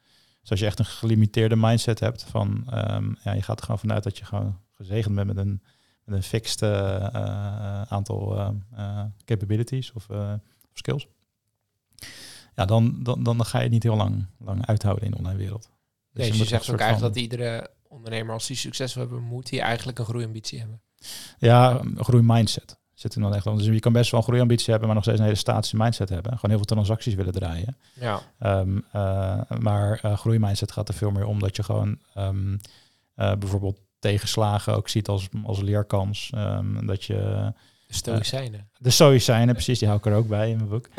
[0.42, 3.80] Dus als je echt een gelimiteerde mindset hebt van, ehm, ja, je gaat er gewoon
[3.80, 5.62] vanuit dat je gewoon gezegend bent met een,
[6.04, 8.38] met een fixed eh, eh, aantal
[8.76, 10.08] eh, capabilities of,
[10.74, 11.08] skills.
[12.56, 15.38] Ja, dan, dan, dan ga je het niet heel lang, lang uithouden in de online
[15.38, 15.70] wereld.
[16.14, 19.50] Dus je, moet zegt ook eigenlijk dat iedere ondernemer, als die succes wil hebben, moet
[19.50, 20.82] hij eigenlijk een groeiambitie hebben.
[21.38, 23.44] Ja, een groeimindset zit er dan echt.
[23.44, 26.10] Dus je kan best wel een groeiambitie hebben, maar nog steeds een hele statische mindset
[26.10, 26.32] hebben.
[26.32, 27.78] Gewoon heel veel transacties willen draaien.
[27.94, 32.58] Ja, Ehm, eh, maar eh groeimindset gaat er veel meer om dat je gewoon ehm,
[33.16, 36.30] eh, bijvoorbeeld tegenslagen ook ziet als, als leerkans.
[36.34, 37.14] Ehm, dat je
[37.88, 38.70] de stoïcijnen.
[38.78, 40.88] de stoïcijnen, precies, die hou ik er ook bij in mijn boek.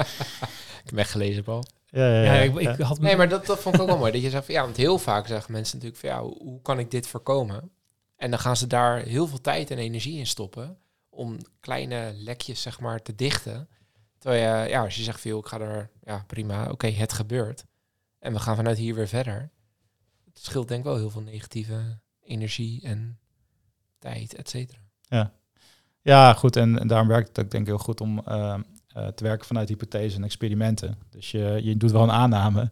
[0.83, 1.65] Ik heb weggelezen, Paul.
[1.87, 2.41] Ja, ja, Ja, ja.
[2.41, 4.13] ik, ik had Nee, maar dat, dat vond ik ook wel mooi.
[4.13, 6.79] Dat je zegt van ja, want heel vaak zeggen mensen natuurlijk van ja, hoe kan
[6.79, 7.71] ik dit voorkomen?
[8.17, 10.77] En dan gaan ze daar heel veel tijd en energie in stoppen
[11.15, 13.69] om kleine lekjes zeg maar te dichten.
[14.19, 17.65] Terwijl je, ja, als je zegt joh, ik ga er, ja prima, oké, het gebeurt.
[18.19, 19.51] En we gaan vanuit hier weer verder.
[20.25, 23.19] Het scheelt denk ik wel heel veel negatieve energie en
[23.99, 24.81] tijd, et cetera.
[26.03, 26.57] Ja, goed.
[26.57, 28.61] En, daarom werkt het ook denk ik heel goed om eh,
[28.95, 30.97] eh, te werken vanuit hypothesen en experimenten.
[31.11, 32.71] Dus je, je doet wel een aanname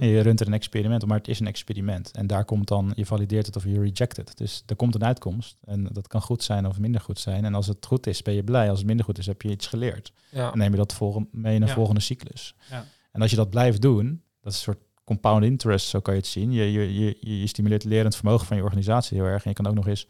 [0.00, 2.10] en je runt er een experiment op, maar het is een experiment.
[2.10, 4.36] En daar komt dan, je valideert het of je reject het.
[4.36, 5.56] Dus er komt een uitkomst.
[5.64, 7.44] En dat kan goed zijn of minder goed zijn.
[7.44, 8.68] En als het goed is, ben je blij.
[8.68, 10.12] Als het minder goed is, heb je iets geleerd.
[10.30, 11.74] Ja, Dan neem je dat volgen, mee in een Ja.
[11.74, 12.54] volgende cyclus.
[12.70, 12.84] Ja.
[13.12, 16.20] En als je dat blijft doen, dat is een soort compound interest, zo kan je
[16.20, 16.52] het zien.
[16.52, 19.42] Je, je, je, je stimuleert het lerend vermogen van je organisatie heel erg.
[19.44, 20.06] En je kan ook nog eens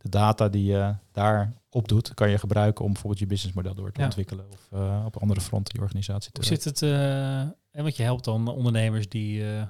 [0.00, 3.98] de data die je daar opdoet, kan je gebruiken om bijvoorbeeld je businessmodel door te
[4.00, 4.06] Ja.
[4.06, 4.46] ontwikkelen.
[4.50, 6.82] Of eh, op andere fronten je organisatie te Hoe zit het?
[6.82, 9.62] eh, en want je helpt dan ondernemers die, eh,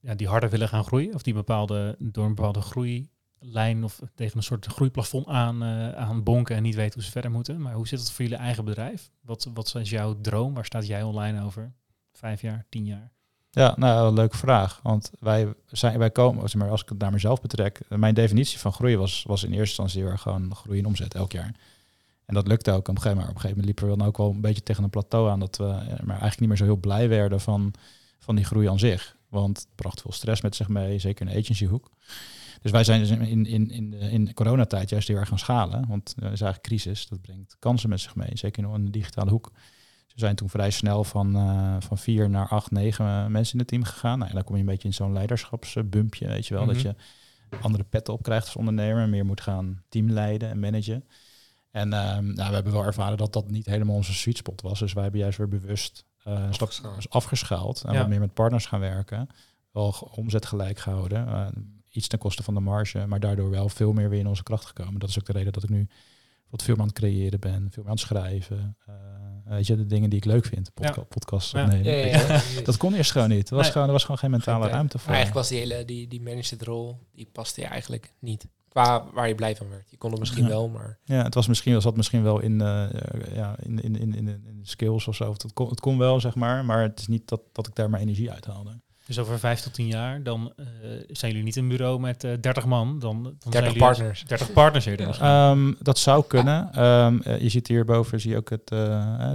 [0.00, 1.14] ja, die harder willen gaan groeien.
[1.14, 5.64] Of die bepaalde, door een bepaalde groeilijn of tegen een soort groeiplafond aan,
[5.94, 7.60] aan bonken en niet weten hoe ze verder moeten.
[7.60, 9.10] Maar hoe zit het voor jullie eigen bedrijf?
[9.20, 10.54] Wat, wat is jouw droom?
[10.54, 11.72] Waar staat jij online over?
[12.12, 13.12] vijf jaar, tien jaar?
[13.54, 14.80] Ja, nou, een leuke vraag.
[14.82, 18.14] Want wij, zijn, wij komen, zeg maar, als ik het naar mezelf betrek, eh, mijn
[18.14, 21.54] definitie van groei was, was in eerste instantie erg gewoon groei in omzet elk jaar.
[22.24, 23.30] En dat lukte ook op een gegeven moment.
[23.30, 25.40] Op een gegeven moment liepen we dan ook wel een beetje tegen een plateau aan
[25.40, 27.74] dat we eh, maar eigenlijk niet meer zo heel blij werden van,
[28.18, 29.16] van die groei aan zich.
[29.28, 31.90] Want het bracht veel stress met zich mee, zeker in de agencyhoek.
[32.62, 35.84] Dus wij zijn dus in, in, in, in de coronatijd juist heel erg gaan schalen.
[35.88, 39.30] Want er is eigenlijk crisis, dat brengt kansen met zich mee, zeker in de digitale
[39.30, 39.52] hoek.
[40.14, 43.68] We zijn toen vrij snel van, uh, van vier naar acht, negen mensen in het
[43.68, 44.18] team gegaan.
[44.18, 46.66] Nou, en dan kom je een beetje in zo'n leiderschapsbumpje, weet je wel.
[46.66, 46.86] Dat Mhm.
[46.86, 46.94] je
[47.60, 49.08] andere petten op krijgt als ondernemer.
[49.08, 51.04] Meer moet gaan teamleiden en managen.
[51.70, 54.78] En ehm, nou, we hebben wel ervaren dat dat niet helemaal onze sweet spot was.
[54.78, 57.10] Dus wij hebben juist weer bewust eh, stap Afgeschaald.
[57.10, 57.82] afgeschaald.
[57.84, 57.98] En Ja.
[57.98, 59.28] wat meer met partners gaan werken.
[59.72, 61.26] Wel omzet gelijk gehouden.
[61.28, 61.46] eh,
[61.90, 63.06] iets ten koste van de marge.
[63.06, 64.98] Maar daardoor wel veel meer weer in onze kracht gekomen.
[65.00, 65.88] Dat is ook de reden dat ik nu
[66.52, 67.68] wat veel meer aan het creëren ben.
[67.70, 68.76] Veel meer aan het schrijven.
[68.86, 68.94] eh,
[69.44, 70.74] weet je, de dingen die ik leuk vind.
[70.74, 71.02] Podca Ja.
[71.02, 71.64] Podcasts Ja.
[71.64, 71.84] opnemen.
[71.84, 72.54] Ja, ja, weet je.
[72.58, 72.62] ja.
[72.70, 73.48] Dat kon eerst gewoon niet.
[73.50, 73.72] Er was, Nee.
[73.72, 75.06] gewoon, er was gewoon geen mentale Geen ruimte voor.
[75.10, 78.46] Maar eigenlijk was die hele die, die managed rol, die paste je eigenlijk niet.
[78.68, 79.90] Qua waar je blij van werd.
[79.90, 80.48] Je kon het misschien Ja.
[80.48, 82.84] wel, maar Ja, het was misschien, zat misschien wel in, eh,
[83.34, 85.32] ja, in, in, in, in, skills of zo.
[85.32, 86.64] Het kon, het kon wel, zeg maar.
[86.64, 88.80] Maar het is niet dat, dat ik daar mijn energie uit haalde.
[89.14, 90.64] Dus over vijf tot tien jaar, dan eh,
[91.08, 92.98] zijn jullie niet een bureau met eh 30 man.
[92.98, 94.24] Dan, dan zijn 30 jullie partners.
[94.24, 95.50] 30 partners Ja.
[95.50, 96.72] Ehm, dat zou kunnen.
[96.72, 98.72] Ehm, eh, je ziet hierboven zie je ook het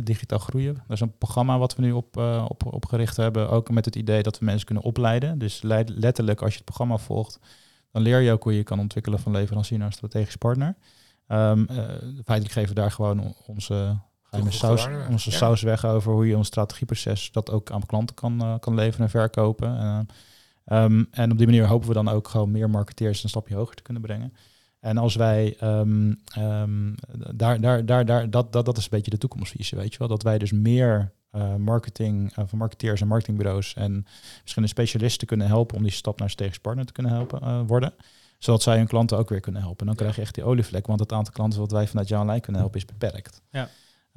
[0.05, 0.73] digitaal groeien.
[0.73, 2.17] Dat is een programma wat we nu op,
[2.47, 3.49] op, opgericht hebben.
[3.49, 5.37] Ook met het idee dat we mensen kunnen opleiden.
[5.39, 7.39] Dus leid- letterlijk als je het programma volgt,
[7.91, 10.75] dan leer je ook hoe je kan ontwikkelen van leverancier naar strategisch partner.
[11.27, 11.77] Ehm eh,
[12.25, 13.35] feitelijk geven we daar gewoon o-
[14.29, 15.35] saus, waarde weg, onze ja.
[15.37, 19.05] saus weg over hoe je ons strategieproces dat ook aan klanten kan, eh, kan leveren
[19.05, 19.77] en verkopen.
[19.79, 19.99] Eh,
[20.65, 23.75] ehm, en op die manier hopen we dan ook gewoon meer marketeers een stapje hoger
[23.75, 24.33] te kunnen brengen.
[24.79, 26.93] En als wij ehm, ehm,
[27.35, 30.07] daar, daar, daar, daar, dat, dat, dat is een beetje de toekomstvisie, weet je wel.
[30.07, 34.05] Dat wij dus meer eh, marketing van marketeers en marketingbureaus en
[34.39, 37.93] verschillende specialisten kunnen helpen om die stap naar strategisch partner te kunnen helpen worden.
[38.39, 39.79] Zodat zij hun klanten ook weer kunnen helpen.
[39.79, 40.01] En dan Ja.
[40.01, 42.61] krijg je echt die olievlek, want het aantal klanten wat wij vanuit jouw lijn kunnen
[42.61, 43.41] helpen is beperkt.
[43.51, 43.69] Ja.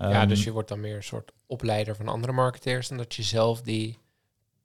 [0.08, 3.14] Ja, Ehm, dus je wordt dan meer een soort opleider van andere marketeers dan dat
[3.14, 3.98] je zelf die,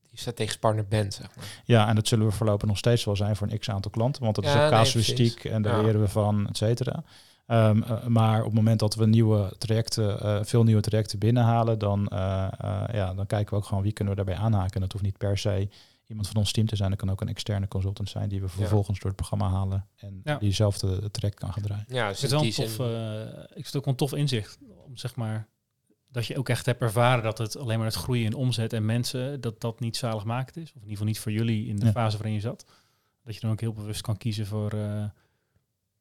[0.10, 1.46] die strategisch partner bent, zeg maar.
[1.66, 4.24] Ja, en dat zullen we voorlopig nog steeds wel zijn voor een x-aantal klanten.
[4.24, 5.82] Want dat is Ja, nee, casuïstiek en daar Ja.
[5.82, 7.04] leren we van, et cetera.
[7.48, 11.80] Ehm, eh, maar op het moment dat we nieuwe trajecten, eh, veel nieuwe trajecten binnenhalen,
[11.80, 12.18] dan, eh,
[12.92, 14.74] ja, dan kijken we ook gewoon wie kunnen we daarbij aanhaken.
[14.74, 15.70] En dat hoeft niet per se
[16.08, 16.89] iemand van ons team te zijn.
[16.89, 20.22] Dat kan ook een externe consultant zijn die we vervolgens door het programma halen en
[20.24, 20.38] Ja.
[20.38, 21.86] diezelfde traject kan gaan draaien.
[21.88, 23.93] Ja, Ik dus het wel die een tof, zin, eh, ik vind het ook wel
[23.93, 24.58] een tof inzicht.
[24.86, 25.47] Om zeg maar,
[26.12, 28.86] dat je ook echt hebt ervaren dat het alleen maar het groeien in omzet en
[28.86, 30.64] mensen, dat dat niet zaligmakend is.
[30.64, 31.91] Of in ieder geval niet voor jullie in de Ja.
[31.91, 32.66] fase waarin je zat.
[33.24, 35.06] Dat je dan ook heel bewust kan kiezen voor, eh,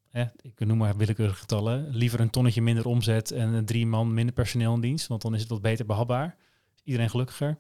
[0.09, 4.15] hè, ik noem maar willekeurige getallen, liever een tonnetje minder omzet en eh, drie man
[4.15, 5.07] minder personeel in dienst.
[5.07, 6.37] Want dan is het wat beter behapbaar.
[6.77, 7.59] Is iedereen gelukkiger.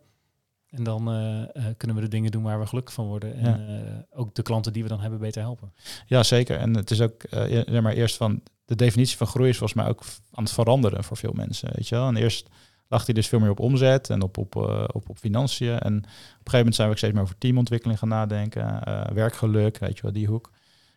[0.77, 3.37] En dan eh, eh, kunnen we de dingen doen waar we gelukkig van worden.
[3.37, 5.73] En eh, ook de klanten die we dan hebben beter helpen.
[6.07, 6.57] Ja, zeker.
[6.57, 7.23] En het is ook,
[7.67, 11.05] ja, maar eerst van, de definitie van groei is volgens mij ook aan het veranderen
[11.05, 12.09] voor veel mensen, weet je wel.
[12.09, 12.49] En eerst
[12.89, 14.57] lag hij dus veel meer op omzet en op, op,
[14.93, 15.79] op, op financiën.
[15.79, 18.81] En op een gegeven moment zijn we ook steeds meer over teamontwikkeling gaan nadenken,
[19.15, 20.51] werkgeluk, weet je wel, die hoek.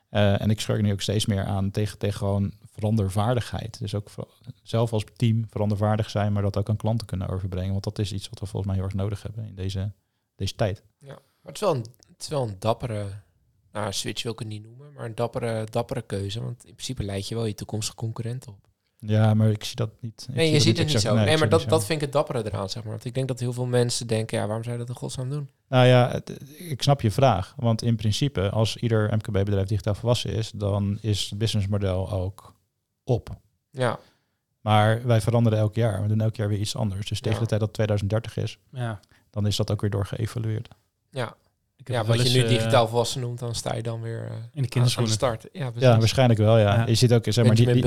[0.10, 3.80] Eh, en ik schurk nu ook steeds meer aan tegen, tegen gewoon verandervaardigheid.
[3.80, 4.10] Dus ook
[4.64, 7.72] zelf als team verandervaardig zijn, maar dat ook aan klanten kunnen overbrengen.
[7.72, 9.92] Want dat is iets wat we volgens mij heel erg nodig hebben in deze,
[10.36, 10.84] deze tijd.
[11.42, 13.06] Maar het is wel een, het is wel een dappere,
[13.72, 16.42] nou switch wil ik het niet noemen, maar een dappere, dappere keuze.
[16.42, 18.68] Want in principe leid je wel je toekomstige concurrent op.
[19.00, 20.26] Ja, maar ik zie dat niet.
[20.30, 21.16] Ik Nee, zie je ziet het niet zo.
[21.16, 22.92] Nee, maar dat, dat vind ik het dappere eraan, zeg maar.
[22.92, 25.30] Want ik denk dat heel veel mensen denken, ja, waarom zou je dat in godsnaam
[25.30, 25.50] doen?
[25.70, 27.54] Nou ja, het- ik snap je vraag.
[27.58, 32.54] Want in principe, als ieder MKB-bedrijf digitaal volwassen is, dan is het businessmodel ook
[33.04, 33.30] op.
[33.72, 34.00] Ja,
[34.62, 36.02] Maar wij veranderen elk jaar.
[36.02, 37.08] We doen elk jaar weer iets anders.
[37.10, 37.44] Dus tegen Ja.
[37.44, 40.68] de tijd dat 2030 is, Ja, dan is dat ook weer doorgeëvalueerd.
[41.12, 41.36] ja.
[41.78, 44.18] Ik heb ja wat je nu eh, digitaal volwassen noemt, dan sta je dan weer
[44.24, 45.14] eh, in de aan- aan de kinderschoenen.
[45.14, 45.48] start.
[45.52, 46.74] Ja, waarschijnlijk wel, ja.
[46.76, 46.86] Ja.
[46.88, 47.84] Je ziet ook, zeg maar, die, die,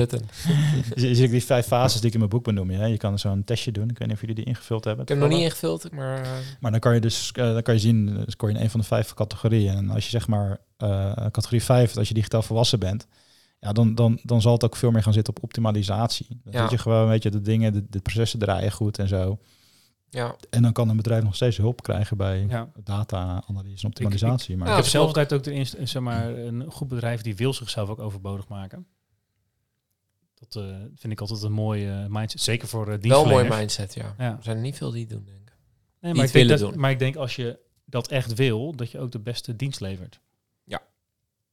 [1.07, 2.71] je ziet ook die vijf fases die ik in mijn boek benoem.
[2.71, 2.85] Ja.
[2.85, 3.89] Je kan zo'n testje doen.
[3.89, 5.03] Ik weet niet of jullie die ingevuld hebben.
[5.03, 6.21] Ik heb hem nog niet ingevuld, maar...
[6.21, 6.29] eh,
[6.59, 8.69] Maar dan kan je dus eh, dan kan je zien, eh, scoor je in een
[8.69, 9.75] van de vijf categorieën.
[9.75, 13.07] En als je zeg maar eh, categorie 5, als je digitaal volwassen bent,
[13.59, 16.27] ja, dan, dan, dan zal het ook veel meer gaan zitten op optimalisatie.
[16.43, 16.61] Dan Ja.
[16.61, 19.39] Dat je gewoon, weet je, de dingen, de, de processen draaien goed en zo.
[20.11, 22.69] Ja, En dan kan een bedrijf nog steeds hulp krijgen bij Ja.
[22.83, 24.57] data-analyse en optimalisatie.
[24.57, 27.35] maar Ja, ik heb zelf altijd ook de inst- zeg maar, een goed bedrijf die
[27.35, 28.87] wil zichzelf ook overbodig maken.
[30.33, 32.41] Dat eh, vind ik altijd een mooie mindset.
[32.41, 34.15] Zeker voor uh, wel een mooie mindset, ja.
[34.17, 34.37] Ja.
[34.37, 35.55] Er zijn er niet veel die het doen, denk ik.
[35.99, 36.79] Nee, maar, ik denk willen dat, doen.
[36.79, 40.19] maar ik denk als je dat echt wil, dat je ook de beste dienst levert.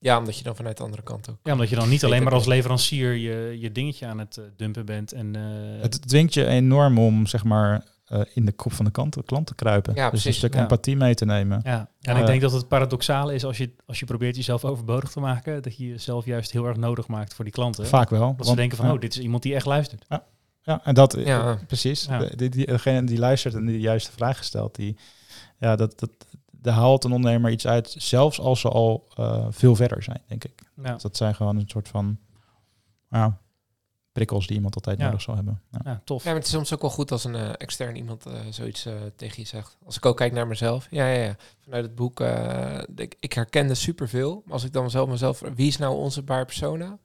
[0.01, 1.39] Ja, omdat je dan vanuit de andere kant ook...
[1.43, 4.45] Ja, omdat je dan niet alleen maar als leverancier je, je dingetje aan het eh,
[4.57, 5.13] dumpen bent.
[5.13, 8.91] En, eh, Het dwingt je enorm om zeg maar eh, in de kop van de
[8.91, 9.95] klant, klant te kruipen.
[9.95, 10.37] Ja, dus een precies.
[10.37, 10.61] stuk Ja.
[10.61, 11.61] empathie mee te nemen.
[11.65, 12.21] Ja, en Ja.
[12.21, 15.63] ik denk dat het paradoxale is als je, als je probeert jezelf overbodig te maken,
[15.63, 17.87] dat je jezelf juist heel erg nodig maakt voor die klanten.
[17.87, 18.21] Vaak wel.
[18.29, 18.93] dat ze want- denken van, ja.
[18.93, 20.05] oh, dit is iemand die echt luistert.
[20.63, 21.41] Ja, en dat, Ja.
[21.51, 22.05] eh, precies.
[22.05, 22.19] Ja.
[22.19, 24.97] De- die, die, degene die luistert en die de juiste vraag stelt, die,
[25.59, 26.11] ja, dat, dat,
[26.51, 30.45] daar haalt een ondernemer iets uit, zelfs als ze al eh, veel verder zijn, denk
[30.45, 30.63] ik.
[30.83, 32.19] Ja, Dus dat zijn gewoon een soort van
[33.11, 33.39] ja,
[34.19, 35.05] prikkels die iemand altijd Ja.
[35.05, 35.61] nodig zal hebben.
[35.71, 35.81] Ja.
[35.85, 36.23] ja tof.
[36.23, 38.87] Ja, maar het is soms ook wel goed als een eh, extern iemand eh, zoiets
[38.87, 39.77] eh, tegen je zegt.
[39.85, 40.87] Als ik ook kijk naar mezelf.
[40.91, 41.37] Ja, ja, ja.
[41.65, 44.43] Vanuit het boek, eh, ik, ik herkende superveel.
[44.45, 45.41] Maar als ik dan zelf mezelf...
[45.55, 46.99] Wie is nou onze bar persona?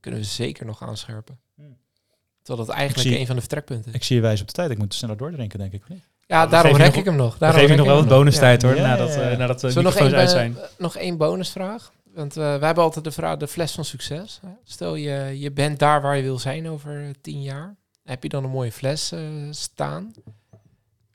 [0.00, 1.38] Kunnen we zeker nog aanscherpen.
[1.54, 1.76] Hmm.
[2.42, 3.94] Terwijl dat eigenlijk zie- een van de vertrekpunten is.
[3.96, 4.70] Ik zie je wijs op de tijd.
[4.70, 5.82] Ik moet sneller doordrinken, denk ik.
[6.26, 7.38] Ja, we daarom rek ik hem nog.
[7.38, 8.68] Daarom geef je rek nog wel ik wat bonustijd Ja.
[8.68, 9.30] hoor, Ja, nadat, ja, ja.
[9.30, 10.56] eh, nadat we nog microfoons één, uit zijn.
[10.78, 11.92] nog één bonusvraag?
[12.14, 14.40] Want eh wij hebben altijd de vraag, de fles van succes.
[14.64, 17.76] Stel je, je bent daar waar je wil zijn over eh, tien jaar.
[18.04, 20.12] Heb je dan een mooie fles eh, staan?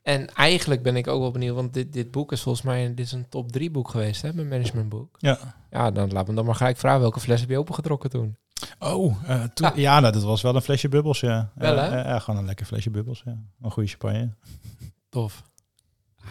[0.02, 3.06] En eigenlijk ben ik ook wel benieuwd, want dit, dit boek is volgens mij dit
[3.06, 5.16] is een top drie boek geweest, hè, mijn managementboek.
[5.18, 5.38] Ja.
[5.70, 8.36] Ja, dan laat me dan maar gelijk vragen, welke fles heb je opengetrokken toen?
[8.78, 9.22] Oh,
[9.54, 9.76] toen, Ah.
[9.76, 11.52] ja, nou, dat was wel een flesje bubbels, ja.
[11.54, 12.02] Wel, hè?
[12.02, 13.36] ja, gewoon een lekker flesje bubbels, ja.
[13.62, 14.28] Een goede champagne.
[15.08, 15.42] Tof.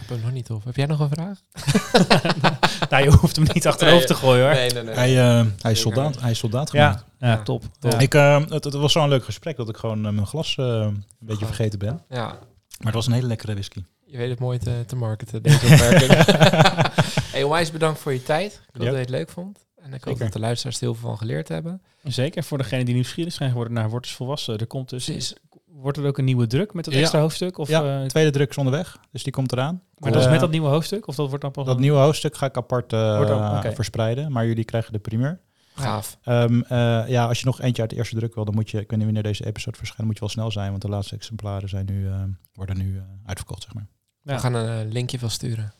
[0.02, 0.64] Ik ben nog niet tof.
[0.64, 1.39] Heb jij nog een vraag?
[2.89, 4.54] Nou, je hoeft hem niet achterover Nee, te gooien hoor.
[4.54, 4.95] Nee, nee, nee.
[4.95, 7.04] Hij, eh, hij, is soldaat, hij is soldaat gemaakt.
[7.20, 7.64] Ja, top.
[7.80, 7.91] Top.
[7.91, 8.00] Ja.
[8.00, 10.66] Ik, eh, het, het was zo'n leuk gesprek dat ik gewoon eh, mijn glas eh,
[10.66, 11.48] een beetje Oh.
[11.48, 12.02] vergeten ben.
[12.10, 12.38] Ja, Maar
[12.80, 13.84] het was een hele lekkere whisky.
[14.06, 16.26] je weet het mooi te, te marketen, deze opmerking.
[17.34, 18.54] hey, onwijs bedankt voor je tijd.
[18.54, 19.66] Ik hoop dat je het leuk vond.
[19.82, 20.24] En ik hoop Zeker.
[20.24, 21.82] dat de luisteraars er heel veel van geleerd hebben.
[22.04, 24.58] Zeker, voor degenen die nieuwsgierig zijn geworden naar Word eens Volwassen.
[24.58, 25.34] Er komt dus, Precies.
[25.82, 27.00] Wordt er ook een nieuwe druk met dat Ja.
[27.00, 27.58] extra hoofdstuk?
[27.58, 29.82] Of, ja, eh, tweede druk is onderweg, dus die komt eraan.
[29.98, 31.08] maar dat is met Eh, dat nieuwe hoofdstuk?
[31.08, 31.66] Of dat wordt dan pas...
[31.66, 33.74] Dat een- nieuwe hoofdstuk ga ik apart eh, Wordt ook- oké.
[33.76, 35.40] verspreiden, maar jullie krijgen de primeur.
[35.76, 36.18] Gaaf.
[36.24, 38.78] Ehm, eh, ja, als je nog eentje uit de eerste druk wil, dan moet je,
[38.80, 41.16] ik weet niet wanneer deze episode verschijnt, moet je wel snel zijn, want de laatste
[41.16, 42.14] exemplaren zijn nu, eh,
[42.54, 43.88] worden nu eh, uitverkocht, zeg maar.
[44.22, 44.34] Ja.
[44.34, 45.74] We gaan een linkje van sturen.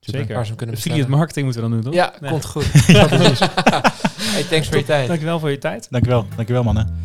[0.00, 0.20] Super.
[0.20, 0.34] Zeker.
[0.34, 1.18] Waar ze hem kunnen Affiliate bestellen.
[1.18, 2.00] marketing moeten we dan doen, toch?
[2.00, 2.30] Ja, Nee.
[2.30, 2.72] komt goed.
[4.32, 5.08] hey, thanks voor je tijd.
[5.08, 5.86] Dankjewel voor je tijd.
[5.90, 7.04] Dankjewel, dankjewel mannen.